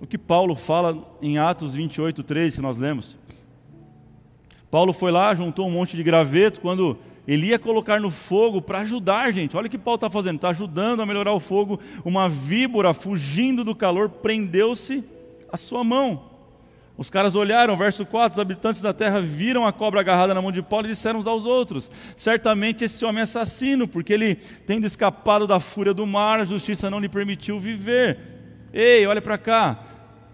o 0.00 0.06
que 0.06 0.16
Paulo 0.16 0.56
fala 0.56 1.16
em 1.20 1.36
Atos 1.36 1.74
28, 1.74 2.22
3, 2.22 2.56
que 2.56 2.62
nós 2.62 2.78
lemos. 2.78 3.16
Paulo 4.70 4.92
foi 4.92 5.12
lá, 5.12 5.34
juntou 5.34 5.68
um 5.68 5.70
monte 5.70 5.96
de 5.96 6.02
graveto, 6.02 6.60
quando 6.60 6.98
ele 7.28 7.46
ia 7.48 7.58
colocar 7.58 8.00
no 8.00 8.10
fogo 8.10 8.60
para 8.60 8.80
ajudar, 8.80 9.32
gente. 9.32 9.56
Olha 9.56 9.66
o 9.66 9.70
que 9.70 9.78
Paulo 9.78 9.96
está 9.96 10.10
fazendo, 10.10 10.36
está 10.36 10.48
ajudando 10.48 11.00
a 11.00 11.06
melhorar 11.06 11.32
o 11.32 11.40
fogo. 11.40 11.78
Uma 12.04 12.28
víbora, 12.28 12.92
fugindo 12.92 13.64
do 13.64 13.74
calor, 13.74 14.08
prendeu-se 14.08 15.04
a 15.52 15.56
sua 15.56 15.84
mão. 15.84 16.33
Os 16.96 17.10
caras 17.10 17.34
olharam, 17.34 17.76
verso 17.76 18.06
4: 18.06 18.36
os 18.36 18.40
habitantes 18.40 18.80
da 18.80 18.92
terra 18.92 19.20
viram 19.20 19.66
a 19.66 19.72
cobra 19.72 20.00
agarrada 20.00 20.32
na 20.32 20.40
mão 20.40 20.52
de 20.52 20.62
Paulo 20.62 20.86
e 20.86 20.90
disseram 20.90 21.18
uns 21.18 21.26
aos 21.26 21.44
outros: 21.44 21.90
Certamente 22.16 22.84
esse 22.84 23.04
homem 23.04 23.20
é 23.20 23.24
assassino, 23.24 23.88
porque 23.88 24.12
ele, 24.12 24.36
tendo 24.66 24.86
escapado 24.86 25.46
da 25.46 25.58
fúria 25.58 25.92
do 25.92 26.06
mar, 26.06 26.40
a 26.40 26.44
justiça 26.44 26.90
não 26.90 27.00
lhe 27.00 27.08
permitiu 27.08 27.58
viver. 27.58 28.18
Ei, 28.72 29.06
olha 29.06 29.20
para 29.20 29.38
cá. 29.38 29.84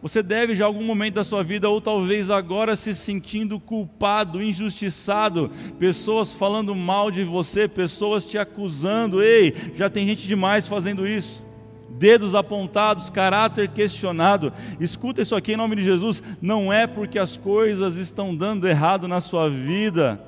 Você 0.02 0.22
deve 0.22 0.54
já 0.54 0.64
algum 0.64 0.82
momento 0.82 1.16
da 1.16 1.24
sua 1.24 1.42
vida, 1.42 1.68
ou 1.68 1.78
talvez 1.78 2.30
agora, 2.30 2.74
se 2.74 2.94
sentindo 2.94 3.60
culpado, 3.60 4.42
injustiçado, 4.42 5.50
pessoas 5.78 6.32
falando 6.32 6.74
mal 6.74 7.10
de 7.10 7.22
você, 7.22 7.68
pessoas 7.68 8.24
te 8.24 8.38
acusando. 8.38 9.22
Ei, 9.22 9.54
já 9.74 9.90
tem 9.90 10.06
gente 10.06 10.26
demais 10.26 10.66
fazendo 10.66 11.06
isso. 11.06 11.44
Dedos 11.90 12.34
apontados, 12.34 13.10
caráter 13.10 13.68
questionado. 13.68 14.52
Escuta 14.78 15.22
isso 15.22 15.34
aqui 15.34 15.52
em 15.52 15.56
nome 15.56 15.76
de 15.76 15.82
Jesus. 15.82 16.22
Não 16.40 16.72
é 16.72 16.86
porque 16.86 17.18
as 17.18 17.36
coisas 17.36 17.96
estão 17.96 18.34
dando 18.34 18.66
errado 18.68 19.06
na 19.08 19.20
sua 19.20 19.48
vida 19.50 20.20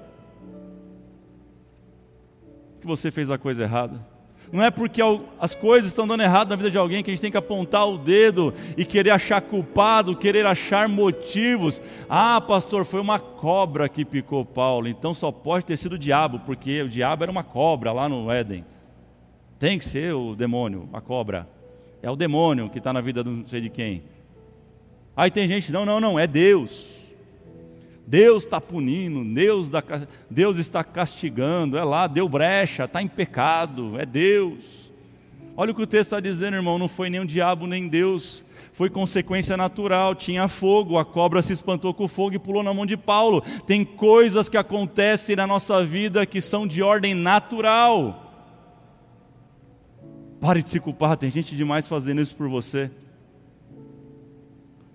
que 2.81 2.87
você 2.87 3.11
fez 3.11 3.31
a 3.31 3.39
coisa 3.39 3.63
errada. 3.63 4.13
Não 4.53 4.63
é 4.63 4.71
porque 4.71 5.01
as 5.41 5.55
coisas 5.55 5.89
estão 5.89 6.07
dando 6.07 6.23
errado 6.23 6.51
na 6.51 6.57
vida 6.57 6.71
de 6.71 6.77
alguém 6.77 7.03
que 7.03 7.11
a 7.11 7.15
gente 7.15 7.23
tem 7.23 7.31
que 7.31 7.39
apontar 7.39 7.89
o 7.89 7.97
dedo 7.97 8.53
e 8.77 8.85
querer 8.85 9.11
achar 9.11 9.41
culpado, 9.41 10.15
querer 10.15 10.45
achar 10.45 10.87
motivos. 10.89 11.81
Ah, 12.07 12.39
pastor, 12.39 12.85
foi 12.85 13.01
uma 13.01 13.19
cobra 13.19 13.89
que 13.89 14.05
picou 14.05 14.45
Paulo, 14.45 14.89
então 14.89 15.15
só 15.15 15.33
pode 15.33 15.65
ter 15.65 15.79
sido 15.79 15.95
o 15.95 15.99
diabo, 15.99 16.41
porque 16.41 16.83
o 16.83 16.89
diabo 16.89 17.23
era 17.23 17.33
uma 17.33 17.43
cobra 17.43 17.93
lá 17.93 18.11
no 18.11 18.31
Éden. 18.31 18.63
Tem 19.63 19.79
que 19.79 19.85
ser 19.85 20.13
o 20.13 20.35
demônio, 20.35 20.89
a 20.93 21.01
cobra. 21.01 21.49
É 22.03 22.11
o 22.11 22.17
demônio 22.17 22.69
que 22.69 22.79
está 22.79 22.93
na 22.93 23.01
vida 23.01 23.23
de 23.23 23.31
não 23.31 23.47
sei 23.47 23.61
de 23.61 23.71
quem. 23.71 24.03
Aí 25.17 25.31
tem 25.31 25.47
gente, 25.47 25.71
não, 25.71 25.87
não, 25.87 26.01
não, 26.01 26.19
é 26.19 26.27
Deus. 26.27 26.89
Deus 28.05 28.43
está 28.43 28.61
punindo, 28.61 29.23
Deus, 29.25 29.71
da, 29.71 29.81
Deus 30.29 30.57
está 30.57 30.83
castigando, 30.83 31.79
é 31.79 31.85
lá, 31.85 32.09
deu 32.09 32.29
brecha, 32.29 32.87
está 32.87 33.01
em 33.01 33.07
pecado, 33.07 34.01
é 34.01 34.05
Deus. 34.05 34.91
Olha 35.57 35.71
o 35.71 35.75
que 35.77 35.83
o 35.83 35.87
texto 35.87 36.09
está 36.09 36.19
dizendo, 36.19 36.57
irmão, 36.57 36.77
não 36.77 36.89
foi 36.89 37.09
nem 37.09 37.21
o 37.21 37.25
diabo 37.25 37.65
nem 37.65 37.87
Deus, 37.87 38.45
foi 38.73 38.91
consequência 38.91 39.57
natural, 39.57 40.17
tinha 40.17 40.49
fogo, 40.49 40.99
a 40.99 41.05
cobra 41.05 41.41
se 41.41 41.53
espantou 41.53 41.95
com 41.95 42.07
o 42.07 42.09
fogo 42.09 42.35
e 42.35 42.39
pulou 42.41 42.65
na 42.65 42.75
mão 42.75 42.85
de 42.85 42.97
Paulo. 42.97 43.41
Tem 43.65 43.85
coisas 43.85 44.49
que 44.49 44.57
acontecem 44.57 45.37
na 45.37 45.47
nossa 45.47 45.85
vida 45.85 46.27
que 46.27 46.41
são 46.41 46.67
de 46.67 46.83
ordem 46.83 47.15
natural. 47.15 48.22
Pare 50.43 50.61
de 50.61 50.69
se 50.69 50.81
culpar, 50.81 51.17
tem 51.17 51.31
gente 51.31 51.55
demais 51.55 51.87
fazendo 51.87 52.21
isso 52.21 52.35
por 52.35 52.49
você. 52.49 52.91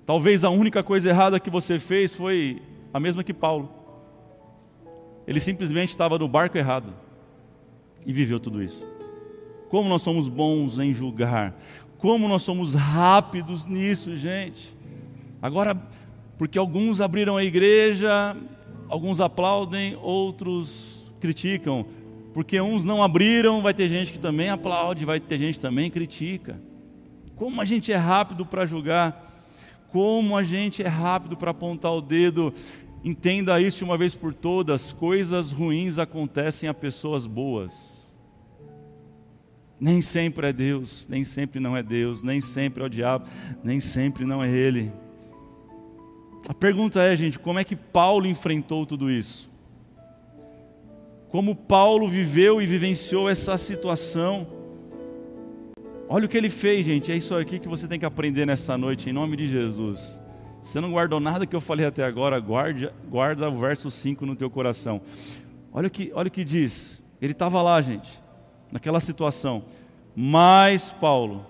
Talvez 0.05 0.43
a 0.43 0.49
única 0.49 0.83
coisa 0.83 1.07
errada 1.07 1.39
que 1.39 1.49
você 1.49 1.79
fez 1.79 2.13
foi 2.13 2.61
a 2.93 2.99
mesma 2.99 3.23
que 3.23 3.33
Paulo. 3.33 3.71
Ele 5.25 5.39
simplesmente 5.39 5.91
estava 5.91 6.19
no 6.19 6.27
barco 6.27 6.57
errado 6.57 6.93
e 8.05 8.11
viveu 8.11 8.41
tudo 8.41 8.61
isso. 8.61 8.85
Como 9.69 9.87
nós 9.87 10.01
somos 10.01 10.27
bons 10.27 10.79
em 10.79 10.93
julgar, 10.93 11.57
como 11.97 12.27
nós 12.27 12.43
somos 12.43 12.73
rápidos 12.73 13.65
nisso, 13.65 14.17
gente. 14.17 14.75
Agora, 15.41 15.81
porque 16.37 16.59
alguns 16.59 16.99
abriram 16.99 17.37
a 17.37 17.43
igreja, 17.45 18.35
alguns 18.89 19.21
aplaudem, 19.21 19.95
outros 20.01 21.09
criticam. 21.21 21.85
Porque 22.37 22.61
uns 22.61 22.85
não 22.85 23.01
abriram, 23.01 23.63
vai 23.63 23.73
ter 23.73 23.89
gente 23.89 24.13
que 24.13 24.19
também 24.19 24.49
aplaude, 24.49 25.03
vai 25.03 25.19
ter 25.19 25.39
gente 25.39 25.55
que 25.55 25.59
também 25.59 25.89
critica. 25.89 26.61
Como 27.35 27.59
a 27.59 27.65
gente 27.65 27.91
é 27.91 27.95
rápido 27.95 28.45
para 28.45 28.63
julgar, 28.63 29.43
como 29.89 30.37
a 30.37 30.43
gente 30.43 30.83
é 30.83 30.87
rápido 30.87 31.35
para 31.35 31.49
apontar 31.49 31.91
o 31.95 31.99
dedo. 31.99 32.53
Entenda 33.03 33.59
isso 33.59 33.83
uma 33.83 33.97
vez 33.97 34.13
por 34.13 34.35
todas: 34.35 34.91
coisas 34.91 35.51
ruins 35.51 35.97
acontecem 35.97 36.69
a 36.69 36.75
pessoas 36.75 37.25
boas. 37.25 38.07
Nem 39.81 39.99
sempre 39.99 40.45
é 40.45 40.53
Deus, 40.53 41.07
nem 41.09 41.25
sempre 41.25 41.59
não 41.59 41.75
é 41.75 41.81
Deus, 41.81 42.21
nem 42.21 42.39
sempre 42.39 42.83
é 42.83 42.85
o 42.85 42.89
diabo, 42.89 43.25
nem 43.63 43.79
sempre 43.79 44.25
não 44.25 44.43
é 44.43 44.47
Ele. 44.51 44.93
A 46.47 46.53
pergunta 46.53 47.01
é, 47.01 47.15
gente, 47.15 47.39
como 47.39 47.57
é 47.57 47.63
que 47.63 47.75
Paulo 47.75 48.27
enfrentou 48.27 48.85
tudo 48.85 49.09
isso? 49.09 49.49
Como 51.29 51.55
Paulo 51.55 52.07
viveu 52.07 52.61
e 52.61 52.65
vivenciou 52.65 53.29
essa 53.29 53.57
situação? 53.57 54.47
Olha 56.07 56.25
o 56.25 56.29
que 56.29 56.37
ele 56.37 56.49
fez, 56.49 56.85
gente. 56.85 57.11
É 57.11 57.15
isso 57.15 57.35
aqui 57.35 57.59
que 57.59 57.67
você 57.67 57.85
tem 57.87 57.99
que 57.99 58.05
aprender 58.05 58.45
nessa 58.45 58.77
noite, 58.77 59.09
em 59.09 59.13
nome 59.13 59.35
de 59.35 59.45
Jesus. 59.45 60.21
Você 60.61 60.79
não 60.79 60.91
guardou 60.91 61.19
nada 61.19 61.45
que 61.45 61.55
eu 61.55 61.61
falei 61.61 61.85
até 61.85 62.03
agora, 62.03 62.39
guarde, 62.39 62.89
guarda 63.09 63.49
o 63.49 63.55
verso 63.59 63.91
5 63.91 64.25
no 64.25 64.35
teu 64.35 64.49
coração. 64.49 65.01
Olha 65.71 65.87
o 65.87 65.91
que, 65.91 66.11
olha 66.13 66.29
o 66.29 66.31
que 66.31 66.45
diz. 66.45 67.03
Ele 67.21 67.33
estava 67.33 67.61
lá, 67.61 67.81
gente, 67.81 68.21
naquela 68.71 68.99
situação. 69.01 69.65
Mas 70.15 70.91
Paulo, 70.91 71.45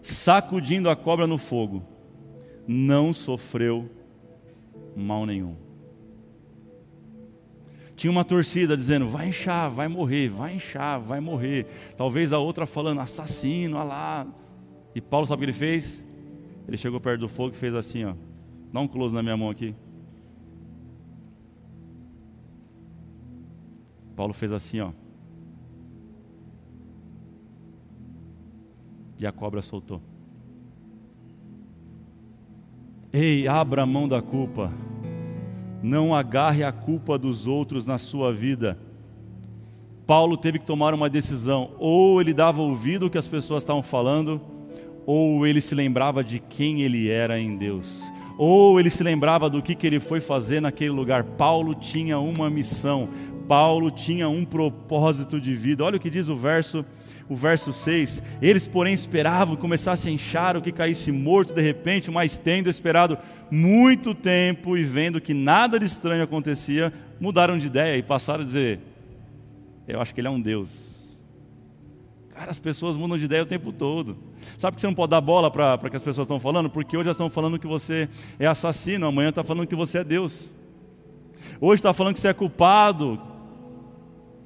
sacudindo 0.00 0.88
a 0.88 0.94
cobra 0.94 1.26
no 1.26 1.38
fogo, 1.38 1.82
não 2.66 3.12
sofreu 3.12 3.90
mal 4.96 5.26
nenhum. 5.26 5.63
Tinha 7.96 8.10
uma 8.10 8.24
torcida 8.24 8.76
dizendo: 8.76 9.08
vai 9.08 9.28
inchar, 9.28 9.70
vai 9.70 9.88
morrer, 9.88 10.28
vai 10.28 10.54
inchar, 10.56 11.00
vai 11.00 11.20
morrer. 11.20 11.66
Talvez 11.96 12.32
a 12.32 12.38
outra 12.38 12.66
falando: 12.66 13.00
assassino, 13.00 13.76
olha 13.76 13.84
lá. 13.84 14.26
E 14.94 15.00
Paulo 15.00 15.26
sabe 15.26 15.38
o 15.38 15.40
que 15.40 15.44
ele 15.46 15.52
fez? 15.52 16.04
Ele 16.66 16.76
chegou 16.76 17.00
perto 17.00 17.20
do 17.20 17.28
fogo 17.28 17.54
e 17.54 17.58
fez 17.58 17.74
assim, 17.74 18.04
ó. 18.04 18.14
Dá 18.72 18.80
um 18.80 18.88
close 18.88 19.14
na 19.14 19.22
minha 19.22 19.36
mão 19.36 19.50
aqui. 19.50 19.74
Paulo 24.16 24.32
fez 24.32 24.52
assim, 24.52 24.80
ó. 24.80 24.92
E 29.18 29.26
a 29.26 29.32
cobra 29.32 29.62
soltou. 29.62 30.00
Ei, 33.12 33.46
abra 33.46 33.82
a 33.82 33.86
mão 33.86 34.08
da 34.08 34.20
culpa. 34.20 34.72
Não 35.84 36.14
agarre 36.14 36.64
a 36.64 36.72
culpa 36.72 37.18
dos 37.18 37.46
outros 37.46 37.86
na 37.86 37.98
sua 37.98 38.32
vida. 38.32 38.78
Paulo 40.06 40.34
teve 40.34 40.58
que 40.58 40.64
tomar 40.64 40.94
uma 40.94 41.10
decisão: 41.10 41.72
ou 41.78 42.22
ele 42.22 42.32
dava 42.32 42.62
ouvido 42.62 43.04
ao 43.04 43.10
que 43.10 43.18
as 43.18 43.28
pessoas 43.28 43.62
estavam 43.62 43.82
falando, 43.82 44.40
ou 45.04 45.46
ele 45.46 45.60
se 45.60 45.74
lembrava 45.74 46.24
de 46.24 46.38
quem 46.38 46.80
ele 46.80 47.10
era 47.10 47.38
em 47.38 47.54
Deus, 47.54 48.02
ou 48.38 48.80
ele 48.80 48.88
se 48.88 49.02
lembrava 49.02 49.50
do 49.50 49.60
que, 49.60 49.74
que 49.74 49.86
ele 49.86 50.00
foi 50.00 50.22
fazer 50.22 50.58
naquele 50.58 50.88
lugar. 50.88 51.22
Paulo 51.22 51.74
tinha 51.74 52.18
uma 52.18 52.48
missão, 52.48 53.06
Paulo 53.48 53.90
tinha 53.90 54.28
um 54.28 54.44
propósito 54.44 55.40
de 55.40 55.54
vida. 55.54 55.84
Olha 55.84 55.96
o 55.96 56.00
que 56.00 56.10
diz 56.10 56.28
o 56.28 56.36
verso, 56.36 56.84
o 57.28 57.34
verso 57.34 57.72
6. 57.72 58.22
Eles, 58.40 58.66
porém, 58.66 58.94
esperavam 58.94 59.56
que 59.56 59.60
começasse 59.60 60.08
a 60.08 60.12
inchar 60.12 60.56
o 60.56 60.62
que 60.62 60.72
caísse 60.72 61.12
morto 61.12 61.54
de 61.54 61.62
repente, 61.62 62.10
mas 62.10 62.38
tendo 62.38 62.70
esperado 62.70 63.18
muito 63.50 64.14
tempo 64.14 64.76
e 64.76 64.84
vendo 64.84 65.20
que 65.20 65.34
nada 65.34 65.78
de 65.78 65.86
estranho 65.86 66.22
acontecia, 66.22 66.92
mudaram 67.20 67.58
de 67.58 67.66
ideia 67.66 67.96
e 67.96 68.02
passaram 68.02 68.42
a 68.42 68.46
dizer: 68.46 68.80
Eu 69.86 70.00
acho 70.00 70.14
que 70.14 70.20
ele 70.20 70.28
é 70.28 70.30
um 70.30 70.40
Deus. 70.40 70.94
Cara, 72.34 72.50
as 72.50 72.58
pessoas 72.58 72.96
mudam 72.96 73.16
de 73.16 73.26
ideia 73.26 73.44
o 73.44 73.46
tempo 73.46 73.72
todo. 73.72 74.16
Sabe 74.58 74.74
que 74.74 74.80
você 74.80 74.88
não 74.88 74.94
pode 74.94 75.10
dar 75.10 75.20
bola 75.20 75.50
para 75.50 75.78
que 75.88 75.96
as 75.96 76.02
pessoas 76.02 76.26
estão 76.26 76.40
falando? 76.40 76.68
Porque 76.68 76.96
hoje 76.96 77.06
elas 77.06 77.16
estão 77.16 77.30
falando 77.30 77.60
que 77.60 77.66
você 77.66 78.08
é 78.40 78.46
assassino, 78.46 79.06
amanhã 79.06 79.28
está 79.28 79.44
falando 79.44 79.68
que 79.68 79.76
você 79.76 79.98
é 79.98 80.04
Deus. 80.04 80.52
Hoje 81.60 81.76
está 81.76 81.92
falando 81.92 82.14
que 82.14 82.20
você 82.20 82.28
é 82.28 82.34
culpado, 82.34 83.20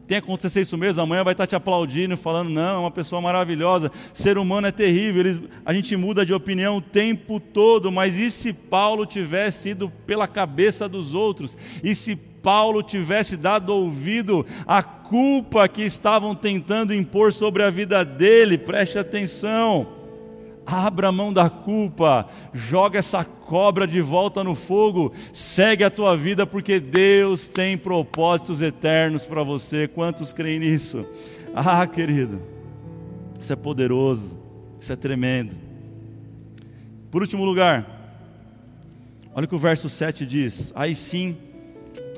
tem 0.08 0.16
acontecer 0.16 0.62
isso 0.62 0.78
mesmo, 0.78 1.02
amanhã 1.02 1.22
vai 1.22 1.34
estar 1.34 1.46
te 1.46 1.54
aplaudindo, 1.54 2.16
falando, 2.16 2.48
não, 2.48 2.76
é 2.76 2.78
uma 2.78 2.90
pessoa 2.90 3.20
maravilhosa, 3.20 3.92
ser 4.14 4.38
humano 4.38 4.66
é 4.66 4.72
terrível, 4.72 5.20
eles, 5.20 5.40
a 5.66 5.74
gente 5.74 5.94
muda 5.96 6.24
de 6.24 6.32
opinião 6.32 6.78
o 6.78 6.82
tempo 6.82 7.38
todo, 7.38 7.92
mas 7.92 8.16
e 8.16 8.30
se 8.30 8.54
Paulo 8.54 9.04
tivesse 9.04 9.68
ido 9.68 9.92
pela 10.06 10.26
cabeça 10.26 10.88
dos 10.88 11.12
outros? 11.12 11.58
E 11.84 11.94
se 11.94 12.16
Paulo 12.16 12.82
tivesse 12.82 13.36
dado 13.36 13.68
ouvido 13.68 14.46
à 14.66 14.82
culpa 14.82 15.68
que 15.68 15.82
estavam 15.82 16.34
tentando 16.34 16.94
impor 16.94 17.30
sobre 17.30 17.62
a 17.62 17.68
vida 17.68 18.02
dele? 18.02 18.56
Preste 18.56 18.98
atenção. 18.98 19.97
Abra 20.70 21.08
a 21.08 21.12
mão 21.12 21.32
da 21.32 21.48
culpa, 21.48 22.28
joga 22.52 22.98
essa 22.98 23.24
cobra 23.24 23.86
de 23.86 24.02
volta 24.02 24.44
no 24.44 24.54
fogo, 24.54 25.14
segue 25.32 25.82
a 25.82 25.88
tua 25.88 26.14
vida, 26.14 26.46
porque 26.46 26.78
Deus 26.78 27.48
tem 27.48 27.78
propósitos 27.78 28.60
eternos 28.60 29.24
para 29.24 29.42
você. 29.42 29.88
Quantos 29.88 30.30
creem 30.30 30.60
nisso? 30.60 31.06
Ah, 31.54 31.86
querido, 31.86 32.42
isso 33.40 33.50
é 33.50 33.56
poderoso, 33.56 34.38
isso 34.78 34.92
é 34.92 34.96
tremendo. 34.96 35.56
Por 37.10 37.22
último 37.22 37.46
lugar, 37.46 38.20
olha 39.34 39.46
o 39.46 39.48
que 39.48 39.54
o 39.54 39.58
verso 39.58 39.88
7 39.88 40.26
diz. 40.26 40.70
Aí 40.76 40.94
sim, 40.94 41.38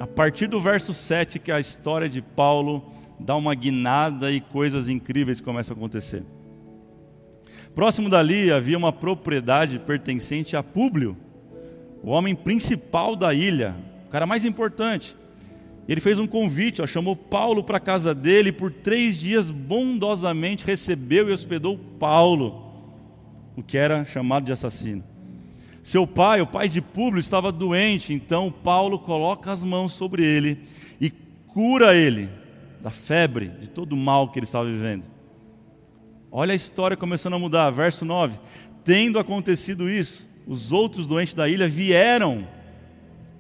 a 0.01 0.09
partir 0.09 0.49
do 0.49 0.61
verso 0.61 0.93
7 0.93 1.39
que 1.39 1.53
a 1.53 1.61
história 1.61 2.09
de 2.09 2.21
Paulo 2.21 2.83
dá 3.17 3.37
uma 3.37 3.55
guinada 3.55 4.33
e 4.33 4.41
coisas 4.41 4.89
incríveis 4.89 5.41
começam 5.41 5.77
a 5.77 5.79
acontecer. 5.79 6.25
Próximo 7.74 8.09
dali 8.09 8.52
havia 8.52 8.76
uma 8.76 8.92
propriedade 8.92 9.78
pertencente 9.78 10.56
a 10.56 10.62
Públio, 10.62 11.16
o 12.02 12.11
homem 12.11 12.35
principal 12.35 13.14
da 13.14 13.33
ilha, 13.33 13.76
o 14.06 14.11
cara 14.11 14.26
mais 14.26 14.44
importante. 14.44 15.16
Ele 15.88 16.00
fez 16.00 16.18
um 16.18 16.26
convite, 16.26 16.83
ó, 16.83 16.87
chamou 16.87 17.16
Paulo 17.16 17.64
para 17.64 17.78
a 17.78 17.80
casa 17.80 18.14
dele 18.14 18.50
e 18.50 18.52
por 18.52 18.72
três 18.72 19.18
dias 19.18 19.50
bondosamente 19.50 20.64
recebeu 20.64 21.28
e 21.28 21.33
hospedou 21.33 21.78
Paulo, 21.98 22.72
o 23.56 23.62
que 23.62 23.76
era 23.76 24.04
chamado 24.04 24.46
de 24.46 24.52
assassino. 24.52 25.02
Seu 25.83 26.06
pai, 26.06 26.40
o 26.40 26.46
pai 26.46 26.68
de 26.68 26.80
Públio, 26.80 27.20
estava 27.20 27.50
doente, 27.50 28.12
então 28.12 28.52
Paulo 28.52 28.98
coloca 28.98 29.50
as 29.50 29.62
mãos 29.62 29.92
sobre 29.92 30.24
ele 30.24 30.61
e 31.00 31.11
cura 31.46 31.96
ele 31.96 32.28
da 32.80 32.90
febre, 32.90 33.48
de 33.61 33.68
todo 33.68 33.92
o 33.92 33.96
mal 33.96 34.28
que 34.28 34.38
ele 34.38 34.44
estava 34.44 34.66
vivendo. 34.66 35.04
Olha 36.33 36.53
a 36.53 36.57
história 36.57 36.97
começando 36.97 37.35
a 37.35 37.38
mudar. 37.38 37.71
Verso 37.71 38.05
9: 38.05 38.38
Tendo 38.85 39.19
acontecido 39.19 39.90
isso, 39.90 40.29
os 40.47 40.73
outros 40.73 41.07
doentes 41.07 41.35
da 41.35 41.49
ilha 41.49 41.69
vieram 41.69 42.47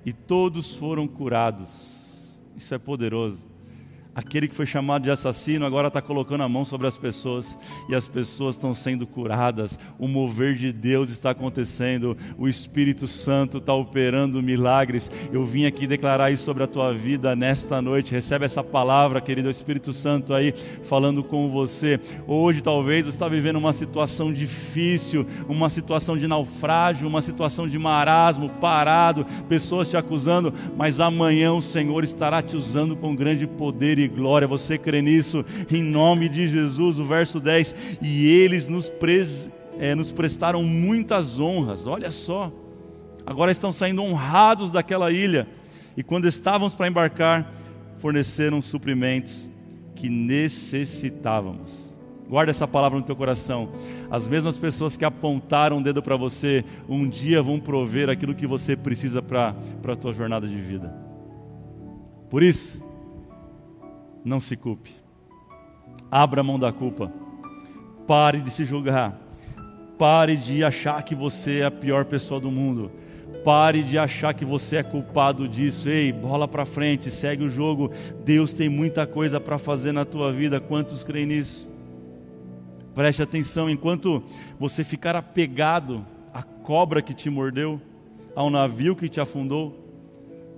e 0.04 0.12
todos 0.12 0.74
foram 0.74 1.06
curados. 1.06 2.40
Isso 2.56 2.74
é 2.74 2.78
poderoso. 2.78 3.49
Aquele 4.20 4.46
que 4.46 4.54
foi 4.54 4.66
chamado 4.66 5.04
de 5.04 5.10
assassino 5.10 5.64
agora 5.64 5.88
está 5.88 6.02
colocando 6.02 6.42
a 6.42 6.48
mão 6.48 6.62
sobre 6.62 6.86
as 6.86 6.98
pessoas 6.98 7.56
e 7.88 7.94
as 7.94 8.06
pessoas 8.06 8.54
estão 8.54 8.74
sendo 8.74 9.06
curadas. 9.06 9.78
O 9.98 10.06
mover 10.06 10.56
de 10.56 10.74
Deus 10.74 11.08
está 11.08 11.30
acontecendo. 11.30 12.14
O 12.36 12.46
Espírito 12.46 13.06
Santo 13.06 13.56
está 13.56 13.72
operando 13.72 14.42
milagres. 14.42 15.10
Eu 15.32 15.42
vim 15.42 15.64
aqui 15.64 15.86
declarar 15.86 16.30
isso 16.30 16.44
sobre 16.44 16.62
a 16.62 16.66
tua 16.66 16.92
vida 16.92 17.34
nesta 17.34 17.80
noite. 17.80 18.12
Recebe 18.12 18.44
essa 18.44 18.62
palavra, 18.62 19.22
querido. 19.22 19.48
Espírito 19.48 19.90
Santo 19.90 20.34
aí 20.34 20.52
falando 20.82 21.24
com 21.24 21.50
você. 21.50 21.98
Hoje, 22.26 22.60
talvez, 22.60 23.04
você 23.04 23.10
está 23.10 23.26
vivendo 23.26 23.56
uma 23.56 23.72
situação 23.72 24.30
difícil, 24.30 25.26
uma 25.48 25.70
situação 25.70 26.18
de 26.18 26.28
naufrágio, 26.28 27.08
uma 27.08 27.22
situação 27.22 27.66
de 27.66 27.78
marasmo, 27.78 28.50
parado, 28.50 29.24
pessoas 29.48 29.88
te 29.88 29.96
acusando, 29.96 30.52
mas 30.76 31.00
amanhã 31.00 31.54
o 31.54 31.62
Senhor 31.62 32.04
estará 32.04 32.42
te 32.42 32.54
usando 32.54 32.94
com 32.94 33.16
grande 33.16 33.46
poder 33.46 33.98
e 33.98 34.09
glória. 34.10 34.46
Você 34.46 34.76
crê 34.76 35.00
nisso? 35.00 35.44
Em 35.70 35.82
nome 35.82 36.28
de 36.28 36.46
Jesus, 36.46 36.98
o 36.98 37.04
verso 37.04 37.40
10. 37.40 37.98
E 38.02 38.26
eles 38.26 38.68
nos, 38.68 38.88
pres, 38.88 39.50
é, 39.78 39.94
nos 39.94 40.12
prestaram 40.12 40.62
muitas 40.62 41.38
honras. 41.40 41.86
Olha 41.86 42.10
só. 42.10 42.52
Agora 43.24 43.52
estão 43.52 43.72
saindo 43.72 44.02
honrados 44.02 44.70
daquela 44.70 45.10
ilha. 45.10 45.46
E 45.96 46.02
quando 46.02 46.26
estávamos 46.26 46.74
para 46.74 46.88
embarcar, 46.88 47.52
forneceram 47.96 48.62
suprimentos 48.62 49.50
que 49.94 50.08
necessitávamos. 50.08 51.90
Guarda 52.28 52.50
essa 52.52 52.66
palavra 52.66 52.98
no 52.98 53.04
teu 53.04 53.16
coração. 53.16 53.70
As 54.08 54.28
mesmas 54.28 54.56
pessoas 54.56 54.96
que 54.96 55.04
apontaram 55.04 55.78
o 55.78 55.82
dedo 55.82 56.00
para 56.00 56.14
você, 56.14 56.64
um 56.88 57.08
dia 57.08 57.42
vão 57.42 57.58
prover 57.58 58.08
aquilo 58.08 58.34
que 58.34 58.46
você 58.46 58.76
precisa 58.76 59.20
para 59.20 59.54
a 59.86 59.96
tua 59.96 60.12
jornada 60.12 60.46
de 60.46 60.56
vida. 60.56 60.94
Por 62.30 62.42
isso, 62.42 62.80
não 64.24 64.40
se 64.40 64.56
culpe. 64.56 64.90
Abra 66.10 66.40
a 66.40 66.44
mão 66.44 66.58
da 66.58 66.72
culpa. 66.72 67.12
Pare 68.06 68.40
de 68.40 68.50
se 68.50 68.64
julgar. 68.64 69.18
Pare 69.98 70.36
de 70.36 70.64
achar 70.64 71.02
que 71.02 71.14
você 71.14 71.60
é 71.60 71.64
a 71.66 71.70
pior 71.70 72.04
pessoa 72.04 72.40
do 72.40 72.50
mundo. 72.50 72.90
Pare 73.44 73.82
de 73.82 73.96
achar 73.96 74.34
que 74.34 74.44
você 74.44 74.76
é 74.76 74.82
culpado 74.82 75.48
disso. 75.48 75.88
Ei, 75.88 76.12
bola 76.12 76.48
para 76.48 76.64
frente, 76.64 77.10
segue 77.10 77.44
o 77.44 77.48
jogo. 77.48 77.90
Deus 78.24 78.52
tem 78.52 78.68
muita 78.68 79.06
coisa 79.06 79.40
para 79.40 79.58
fazer 79.58 79.92
na 79.92 80.04
tua 80.04 80.32
vida. 80.32 80.60
Quantos 80.60 81.04
creem 81.04 81.26
nisso? 81.26 81.68
Preste 82.94 83.22
atenção, 83.22 83.70
enquanto 83.70 84.22
você 84.58 84.82
ficar 84.82 85.14
apegado 85.14 86.04
à 86.34 86.42
cobra 86.42 87.00
que 87.00 87.14
te 87.14 87.30
mordeu, 87.30 87.80
ao 88.34 88.50
navio 88.50 88.96
que 88.96 89.08
te 89.08 89.20
afundou, 89.20 89.78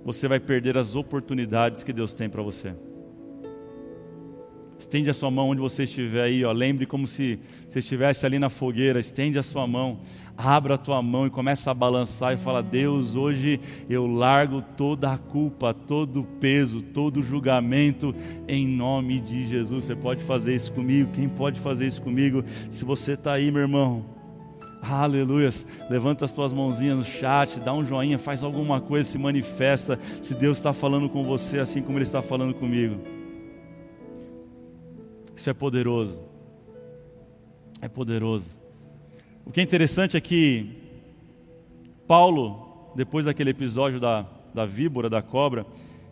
você 0.03 0.27
vai 0.27 0.39
perder 0.39 0.77
as 0.77 0.95
oportunidades 0.95 1.83
que 1.83 1.93
Deus 1.93 2.13
tem 2.13 2.27
para 2.27 2.41
você. 2.41 2.73
Estende 4.83 5.09
a 5.09 5.13
sua 5.13 5.31
mão 5.31 5.49
onde 5.49 5.61
você 5.61 5.85
estiver 5.85 6.23
aí, 6.23 6.43
ó. 6.43 6.51
Lembre 6.51 6.85
como 6.85 7.07
se 7.07 7.39
você 7.67 7.79
estivesse 7.79 8.25
ali 8.25 8.37
na 8.37 8.49
fogueira. 8.49 8.99
Estende 8.99 9.39
a 9.39 9.43
sua 9.43 9.65
mão, 9.65 10.01
abra 10.37 10.75
a 10.75 10.77
tua 10.77 11.01
mão 11.01 11.25
e 11.25 11.29
começa 11.29 11.71
a 11.71 11.73
balançar 11.73 12.33
e 12.33 12.37
fala: 12.37 12.61
Deus, 12.61 13.15
hoje 13.15 13.61
eu 13.89 14.05
largo 14.05 14.61
toda 14.61 15.13
a 15.13 15.17
culpa, 15.17 15.73
todo 15.73 16.19
o 16.19 16.23
peso, 16.25 16.81
todo 16.81 17.21
o 17.21 17.23
julgamento 17.23 18.13
em 18.45 18.67
nome 18.67 19.21
de 19.21 19.47
Jesus. 19.47 19.85
Você 19.85 19.95
pode 19.95 20.21
fazer 20.21 20.53
isso 20.53 20.73
comigo? 20.73 21.11
Quem 21.13 21.29
pode 21.29 21.61
fazer 21.61 21.87
isso 21.87 22.01
comigo? 22.01 22.43
Se 22.69 22.83
você 22.83 23.13
está 23.13 23.31
aí, 23.31 23.49
meu 23.51 23.61
irmão. 23.61 24.03
Aleluias. 24.81 25.65
Levanta 25.89 26.25
as 26.25 26.33
tuas 26.33 26.51
mãozinhas 26.51 26.97
no 26.97 27.05
chat, 27.05 27.57
dá 27.61 27.73
um 27.73 27.85
joinha, 27.85 28.19
faz 28.19 28.43
alguma 28.43 28.81
coisa, 28.81 29.09
se 29.09 29.17
manifesta. 29.17 29.97
Se 30.21 30.35
Deus 30.35 30.57
está 30.57 30.73
falando 30.73 31.07
com 31.07 31.23
você 31.23 31.59
assim 31.59 31.81
como 31.81 31.97
Ele 31.97 32.03
está 32.03 32.21
falando 32.21 32.53
comigo. 32.53 33.12
Isso 35.35 35.49
é 35.49 35.53
poderoso. 35.53 36.19
É 37.81 37.87
poderoso. 37.87 38.57
O 39.45 39.51
que 39.51 39.59
é 39.59 39.63
interessante 39.63 40.15
é 40.15 40.21
que 40.21 40.77
Paulo, 42.07 42.91
depois 42.95 43.25
daquele 43.25 43.49
episódio 43.49 43.99
da, 43.99 44.25
da 44.53 44.65
víbora, 44.65 45.09
da 45.09 45.21
cobra, 45.21 45.65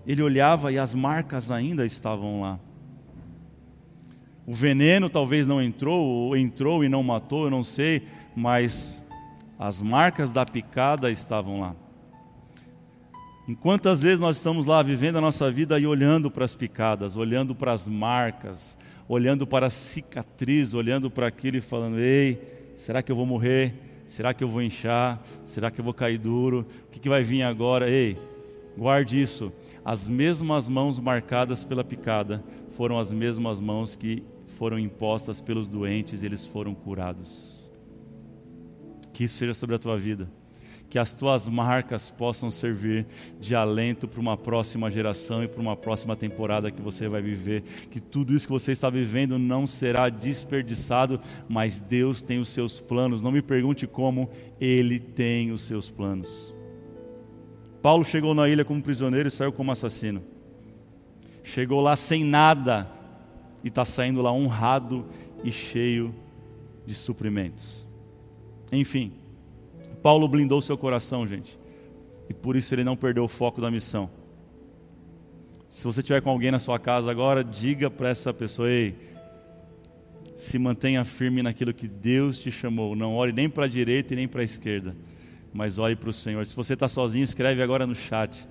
ele 0.06 0.22
olhava 0.22 0.72
e 0.72 0.80
as 0.80 0.94
marcas 0.94 1.52
ainda 1.52 1.86
estavam 1.86 2.42
lá. 2.42 2.60
O 4.46 4.54
veneno 4.54 5.10
talvez 5.10 5.48
não 5.48 5.62
entrou, 5.62 6.04
ou 6.04 6.36
entrou 6.36 6.84
e 6.84 6.90
não 6.90 7.04
matou, 7.04 7.46
eu 7.46 7.52
não 7.52 7.64
sei, 7.64 8.08
mas 8.36 9.04
as 9.58 9.82
marcas 9.82 10.32
da 10.32 10.46
picada 10.46 11.12
estavam 11.12 11.62
lá. 11.62 11.76
Em 13.48 13.54
quantas 13.54 14.02
vezes 14.02 14.20
nós 14.20 14.38
estamos 14.38 14.66
lá 14.66 14.82
vivendo 14.82 15.18
a 15.18 15.22
nossa 15.22 15.52
vida 15.52 15.80
e 15.80 15.86
olhando 15.86 16.32
para 16.32 16.46
as 16.46 16.56
picadas, 16.56 17.16
olhando 17.16 17.54
para 17.54 17.72
as 17.72 17.88
marcas, 17.88 18.78
olhando 19.13 19.45
para 19.45 19.67
a 19.67 19.69
cicatriz, 19.69 20.74
olhando 20.74 21.12
para 21.12 21.28
aquilo 21.28 21.58
e 21.58 21.62
falando: 21.62 22.00
ei, 22.00 22.71
será 22.78 23.04
que 23.04 23.12
eu 23.12 23.15
vou 23.15 23.26
morrer? 23.26 23.74
Será 24.06 24.34
que 24.34 24.41
eu 24.41 24.47
vou 24.47 24.62
inchar? 24.62 25.21
Será 25.43 25.69
que 25.69 25.82
eu 25.82 25.84
vou 25.84 25.93
cair 25.93 26.17
duro? 26.17 26.65
O 26.88 26.91
que, 26.91 26.97
que 26.97 27.10
vai 27.10 27.21
vir 27.21 27.43
agora? 27.43 27.89
Ei, 27.89 28.17
guarde 28.78 29.21
isso. 29.21 29.52
As 29.84 30.08
mesmas 30.08 30.69
mãos 30.69 30.97
marcadas 30.97 31.65
pela 31.65 31.84
picada 31.84 32.41
foram 32.69 32.97
as 32.97 33.12
mesmas 33.12 33.60
mãos 33.60 33.97
que 33.97 34.24
foram 34.47 34.80
impostas 34.80 35.41
pelos 35.41 35.67
doentes 35.67 36.24
e 36.24 36.26
eles 36.26 36.45
foram 36.45 36.74
curados. 36.74 37.69
Que 39.13 39.26
isso 39.26 39.36
seja 39.36 39.54
sobre 39.54 39.76
a 39.76 39.80
tua 39.80 39.97
vida 39.97 40.30
que 40.92 41.00
as 41.00 41.14
tuas 41.14 41.48
marcas 41.48 42.12
possam 42.12 42.52
servir 42.52 43.08
de 43.40 43.56
alento 43.56 44.10
para 44.10 44.20
uma 44.20 44.36
próxima 44.36 44.92
geração 44.92 45.42
e 45.42 45.48
para 45.48 45.62
uma 45.62 45.78
próxima 45.78 46.18
temporada 46.18 46.70
que 46.70 46.82
você 46.82 47.08
vai 47.08 47.22
viver. 47.22 47.62
Que 47.90 48.02
tudo 48.02 48.36
isso 48.36 48.46
que 48.46 48.52
você 48.52 48.74
está 48.74 48.90
vivendo 48.90 49.40
não 49.40 49.66
será 49.66 50.10
desperdiçado, 50.10 51.18
mas 51.48 51.80
Deus 51.80 52.22
tem 52.22 52.40
os 52.40 52.50
seus 52.50 52.82
planos. 52.82 53.22
Não 53.22 53.32
me 53.32 53.42
pergunte 53.42 53.88
como, 53.88 54.30
Ele 54.60 55.00
tem 55.00 55.54
os 55.54 55.64
seus 55.64 55.90
planos. 55.90 56.54
Paulo 57.82 58.04
chegou 58.04 58.34
na 58.34 58.50
ilha 58.50 58.66
como 58.66 58.84
prisioneiro 58.84 59.30
e 59.30 59.32
saiu 59.32 59.54
como 59.54 59.72
assassino. 59.72 60.22
Chegou 61.42 61.80
lá 61.80 61.96
sem 61.96 62.26
nada 62.26 62.92
e 63.64 63.70
está 63.70 63.86
saindo 63.86 64.22
lá 64.22 64.34
honrado 64.34 65.06
e 65.42 65.54
cheio 65.54 66.14
de 66.86 66.94
suprimentos. 66.94 67.88
Enfim. 68.74 69.21
Paulo 70.02 70.28
blindou 70.28 70.62
seu 70.62 70.78
coração, 70.78 71.28
gente. 71.28 71.60
E 72.30 72.34
por 72.34 72.56
isso 72.56 72.74
ele 72.74 72.84
não 72.84 72.96
perdeu 72.96 73.24
o 73.24 73.28
foco 73.28 73.62
da 73.62 73.70
missão. 73.70 74.10
Se 75.68 75.86
você 75.86 76.02
tiver 76.04 76.22
com 76.22 76.30
alguém 76.30 76.52
na 76.52 76.60
sua 76.60 76.80
casa 76.80 77.10
agora, 77.12 77.44
diga 77.44 77.90
para 77.90 78.10
essa 78.10 78.34
pessoa: 78.34 78.70
ei, 78.70 78.96
se 80.36 80.58
mantenha 80.58 81.04
firme 81.04 81.44
naquilo 81.44 81.74
que 81.74 81.88
Deus 81.88 82.40
te 82.40 82.52
chamou. 82.52 82.96
Não 82.96 83.16
olhe 83.16 83.32
nem 83.32 83.50
para 83.50 83.66
a 83.66 83.70
direita 83.70 84.14
e 84.14 84.16
nem 84.18 84.28
para 84.28 84.42
a 84.42 84.46
esquerda, 84.46 84.96
mas 85.54 85.78
olhe 85.78 85.96
para 85.96 86.10
o 86.10 86.14
Senhor. 86.14 86.46
Se 86.46 86.56
você 86.56 86.74
está 86.74 86.88
sozinho, 86.88 87.24
escreve 87.24 87.62
agora 87.62 87.86
no 87.86 87.96
chat. 87.96 88.48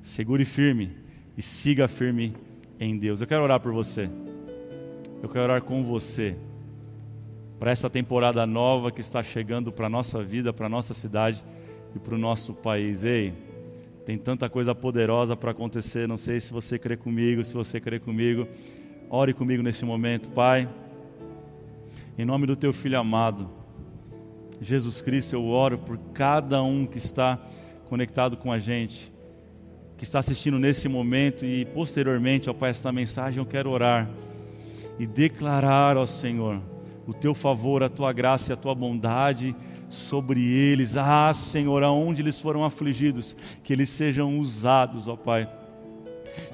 Segure 0.00 0.44
firme 0.44 0.92
e 1.36 1.42
siga 1.42 1.88
firme 1.88 2.34
em 2.78 2.96
Deus. 2.96 3.20
Eu 3.20 3.26
quero 3.26 3.42
orar 3.42 3.60
por 3.60 3.72
você. 3.72 4.10
Eu 5.22 5.28
quero 5.28 5.44
orar 5.44 5.62
com 5.62 5.84
você 5.84 6.36
para 7.62 7.70
essa 7.70 7.88
temporada 7.88 8.44
nova 8.44 8.90
que 8.90 9.00
está 9.00 9.22
chegando 9.22 9.70
para 9.70 9.86
a 9.86 9.88
nossa 9.88 10.20
vida, 10.20 10.52
para 10.52 10.66
a 10.66 10.68
nossa 10.68 10.92
cidade 10.92 11.44
e 11.94 11.98
para 12.00 12.16
o 12.16 12.18
nosso 12.18 12.52
país. 12.54 13.04
Ei, 13.04 13.32
tem 14.04 14.18
tanta 14.18 14.48
coisa 14.48 14.74
poderosa 14.74 15.36
para 15.36 15.52
acontecer. 15.52 16.08
Não 16.08 16.16
sei 16.16 16.40
se 16.40 16.52
você 16.52 16.76
crê 16.76 16.96
comigo, 16.96 17.44
se 17.44 17.54
você 17.54 17.78
crê 17.78 18.00
comigo. 18.00 18.48
Ore 19.08 19.32
comigo 19.32 19.62
nesse 19.62 19.84
momento, 19.84 20.28
Pai. 20.30 20.68
Em 22.18 22.24
nome 22.24 22.48
do 22.48 22.56
Teu 22.56 22.72
Filho 22.72 22.98
amado, 22.98 23.48
Jesus 24.60 25.00
Cristo, 25.00 25.36
eu 25.36 25.46
oro 25.46 25.78
por 25.78 25.96
cada 26.12 26.60
um 26.64 26.84
que 26.84 26.98
está 26.98 27.38
conectado 27.88 28.36
com 28.36 28.50
a 28.50 28.58
gente, 28.58 29.12
que 29.96 30.02
está 30.02 30.18
assistindo 30.18 30.58
nesse 30.58 30.88
momento 30.88 31.46
e 31.46 31.64
posteriormente, 31.66 32.50
ó 32.50 32.52
Pai, 32.52 32.70
esta 32.70 32.90
mensagem 32.90 33.38
eu 33.38 33.46
quero 33.46 33.70
orar 33.70 34.10
e 34.98 35.06
declarar 35.06 35.96
ao 35.96 36.08
Senhor 36.08 36.71
o 37.06 37.12
teu 37.12 37.34
favor, 37.34 37.82
a 37.82 37.88
tua 37.88 38.12
graça 38.12 38.52
e 38.52 38.54
a 38.54 38.56
tua 38.56 38.74
bondade 38.74 39.54
sobre 39.88 40.42
eles. 40.42 40.96
Ah, 40.96 41.32
Senhor, 41.32 41.82
aonde 41.82 42.22
eles 42.22 42.38
foram 42.38 42.64
afligidos, 42.64 43.36
que 43.62 43.72
eles 43.72 43.90
sejam 43.90 44.38
usados, 44.38 45.08
ó 45.08 45.16
Pai. 45.16 45.48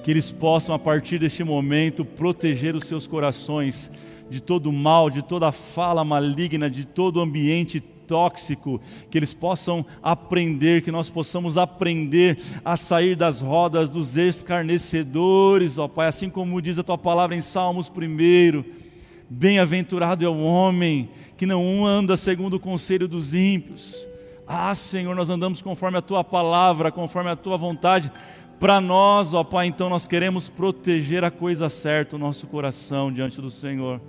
Que 0.02 0.10
eles 0.10 0.32
possam, 0.32 0.74
a 0.74 0.78
partir 0.78 1.18
deste 1.18 1.44
momento, 1.44 2.04
proteger 2.04 2.74
os 2.74 2.84
seus 2.84 3.06
corações 3.06 3.90
de 4.28 4.40
todo 4.42 4.72
mal, 4.72 5.08
de 5.08 5.22
toda 5.22 5.52
fala 5.52 6.04
maligna, 6.04 6.68
de 6.68 6.84
todo 6.84 7.20
ambiente 7.20 7.80
tóxico, 7.80 8.80
que 9.10 9.18
eles 9.18 9.34
possam 9.34 9.84
aprender, 10.02 10.82
que 10.82 10.90
nós 10.90 11.10
possamos 11.10 11.58
aprender 11.58 12.38
a 12.64 12.76
sair 12.76 13.14
das 13.14 13.40
rodas 13.42 13.90
dos 13.90 14.16
escarnecedores, 14.16 15.78
ó 15.78 15.86
Pai, 15.86 16.08
assim 16.08 16.30
como 16.30 16.60
diz 16.60 16.78
a 16.78 16.82
tua 16.82 16.98
palavra 16.98 17.36
em 17.36 17.42
Salmos 17.42 17.90
1 17.90 18.87
Bem-aventurado 19.30 20.24
é 20.24 20.28
o 20.28 20.40
homem 20.40 21.10
que 21.36 21.44
não 21.44 21.84
anda 21.84 22.16
segundo 22.16 22.54
o 22.54 22.60
conselho 22.60 23.06
dos 23.06 23.34
ímpios. 23.34 24.08
Ah, 24.46 24.74
Senhor, 24.74 25.14
nós 25.14 25.28
andamos 25.28 25.60
conforme 25.60 25.98
a 25.98 26.02
tua 26.02 26.24
palavra, 26.24 26.90
conforme 26.90 27.28
a 27.28 27.36
tua 27.36 27.58
vontade. 27.58 28.10
Para 28.58 28.80
nós, 28.80 29.34
ó 29.34 29.44
Pai, 29.44 29.66
então 29.66 29.90
nós 29.90 30.06
queremos 30.06 30.48
proteger 30.48 31.24
a 31.24 31.30
coisa 31.30 31.68
certa, 31.68 32.16
o 32.16 32.18
nosso 32.18 32.46
coração 32.46 33.12
diante 33.12 33.40
do 33.40 33.50
Senhor. 33.50 34.00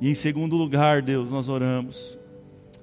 E 0.00 0.10
em 0.10 0.14
segundo 0.14 0.56
lugar, 0.56 1.02
Deus, 1.02 1.30
nós 1.30 1.50
oramos. 1.50 2.18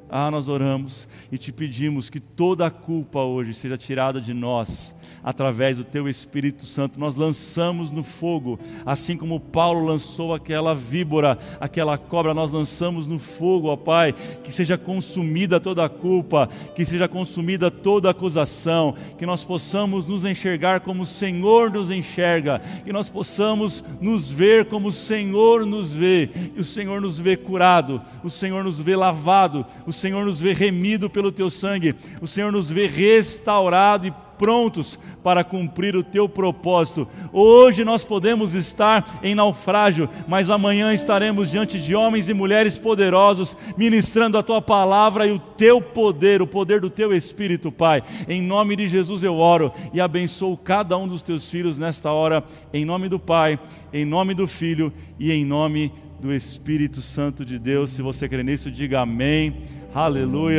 Ah, 0.07 0.29
nós 0.29 0.47
oramos 0.47 1.07
e 1.31 1.37
te 1.37 1.51
pedimos 1.51 2.09
que 2.09 2.19
toda 2.19 2.67
a 2.67 2.71
culpa 2.71 3.23
hoje 3.23 3.53
seja 3.53 3.77
tirada 3.77 4.21
de 4.21 4.33
nós 4.33 4.95
através 5.23 5.77
do 5.77 5.83
teu 5.83 6.07
Espírito 6.07 6.65
Santo. 6.65 6.99
Nós 6.99 7.15
lançamos 7.15 7.91
no 7.91 8.03
fogo, 8.03 8.59
assim 8.85 9.17
como 9.17 9.39
Paulo 9.39 9.85
lançou 9.85 10.33
aquela 10.33 10.73
víbora, 10.73 11.37
aquela 11.59 11.97
cobra, 11.97 12.33
nós 12.33 12.51
lançamos 12.51 13.07
no 13.07 13.19
fogo, 13.19 13.67
ó 13.67 13.75
Pai, 13.75 14.13
que 14.43 14.51
seja 14.51 14.77
consumida 14.77 15.59
toda 15.59 15.85
a 15.85 15.89
culpa, 15.89 16.49
que 16.75 16.85
seja 16.85 17.07
consumida 17.07 17.69
toda 17.69 18.07
a 18.07 18.11
acusação, 18.11 18.95
que 19.17 19.25
nós 19.25 19.43
possamos 19.43 20.07
nos 20.07 20.25
enxergar 20.25 20.81
como 20.81 21.03
o 21.03 21.05
Senhor 21.05 21.71
nos 21.71 21.89
enxerga, 21.89 22.61
que 22.83 22.93
nós 22.93 23.09
possamos 23.09 23.83
nos 24.01 24.31
ver 24.31 24.65
como 24.65 24.89
o 24.89 24.93
Senhor 24.93 25.65
nos 25.65 25.93
vê, 25.93 26.29
e 26.55 26.59
o 26.59 26.65
Senhor 26.65 27.01
nos 27.01 27.19
vê 27.19 27.35
curado, 27.35 28.01
o 28.23 28.29
Senhor 28.29 28.63
nos 28.63 28.79
vê 28.79 28.95
lavado, 28.95 29.65
o 29.85 29.93
Senhor 29.93 30.25
nos 30.25 30.39
vê 30.39 30.53
remido 30.53 31.09
pelo 31.09 31.31
teu 31.31 31.49
sangue, 31.49 31.95
o 32.21 32.27
Senhor 32.27 32.51
nos 32.51 32.69
vê 32.71 32.87
restaurado 32.87 34.07
e 34.07 34.13
prontos 34.39 34.97
para 35.21 35.43
cumprir 35.43 35.95
o 35.97 36.01
teu 36.01 36.27
propósito. 36.29 37.05
Hoje 37.31 37.83
nós 37.83 38.05
podemos 38.05 38.55
estar 38.55 39.19
em 39.21 39.35
naufrágio, 39.35 40.09
mas 40.27 40.49
amanhã 40.49 40.93
estaremos 40.93 41.51
diante 41.51 41.79
de 41.79 41.93
homens 41.93 42.29
e 42.29 42.33
mulheres 42.33 42.77
poderosos, 42.77 43.55
ministrando 43.77 44.37
a 44.37 44.43
tua 44.43 44.61
palavra 44.61 45.27
e 45.27 45.31
o 45.31 45.37
teu 45.37 45.81
poder, 45.81 46.41
o 46.41 46.47
poder 46.47 46.79
do 46.79 46.89
teu 46.89 47.13
Espírito, 47.13 47.71
Pai. 47.71 48.01
Em 48.27 48.41
nome 48.41 48.77
de 48.77 48.87
Jesus 48.87 49.21
eu 49.21 49.35
oro 49.35 49.71
e 49.93 49.99
abençoo 49.99 50.57
cada 50.57 50.97
um 50.97 51.07
dos 51.07 51.21
teus 51.21 51.49
filhos 51.49 51.77
nesta 51.77 52.11
hora, 52.11 52.43
em 52.73 52.85
nome 52.85 53.09
do 53.09 53.19
Pai, 53.19 53.59
em 53.91 54.05
nome 54.05 54.33
do 54.33 54.47
Filho 54.47 54.93
e 55.19 55.31
em 55.33 55.43
nome 55.43 55.91
do 56.21 56.33
Espírito 56.33 57.01
Santo 57.01 57.43
de 57.43 57.59
Deus. 57.59 57.89
Se 57.89 58.01
você 58.01 58.29
crê 58.29 58.41
nisso, 58.41 58.71
diga 58.71 59.01
amém. 59.01 59.57
Aleluia. 59.93 60.58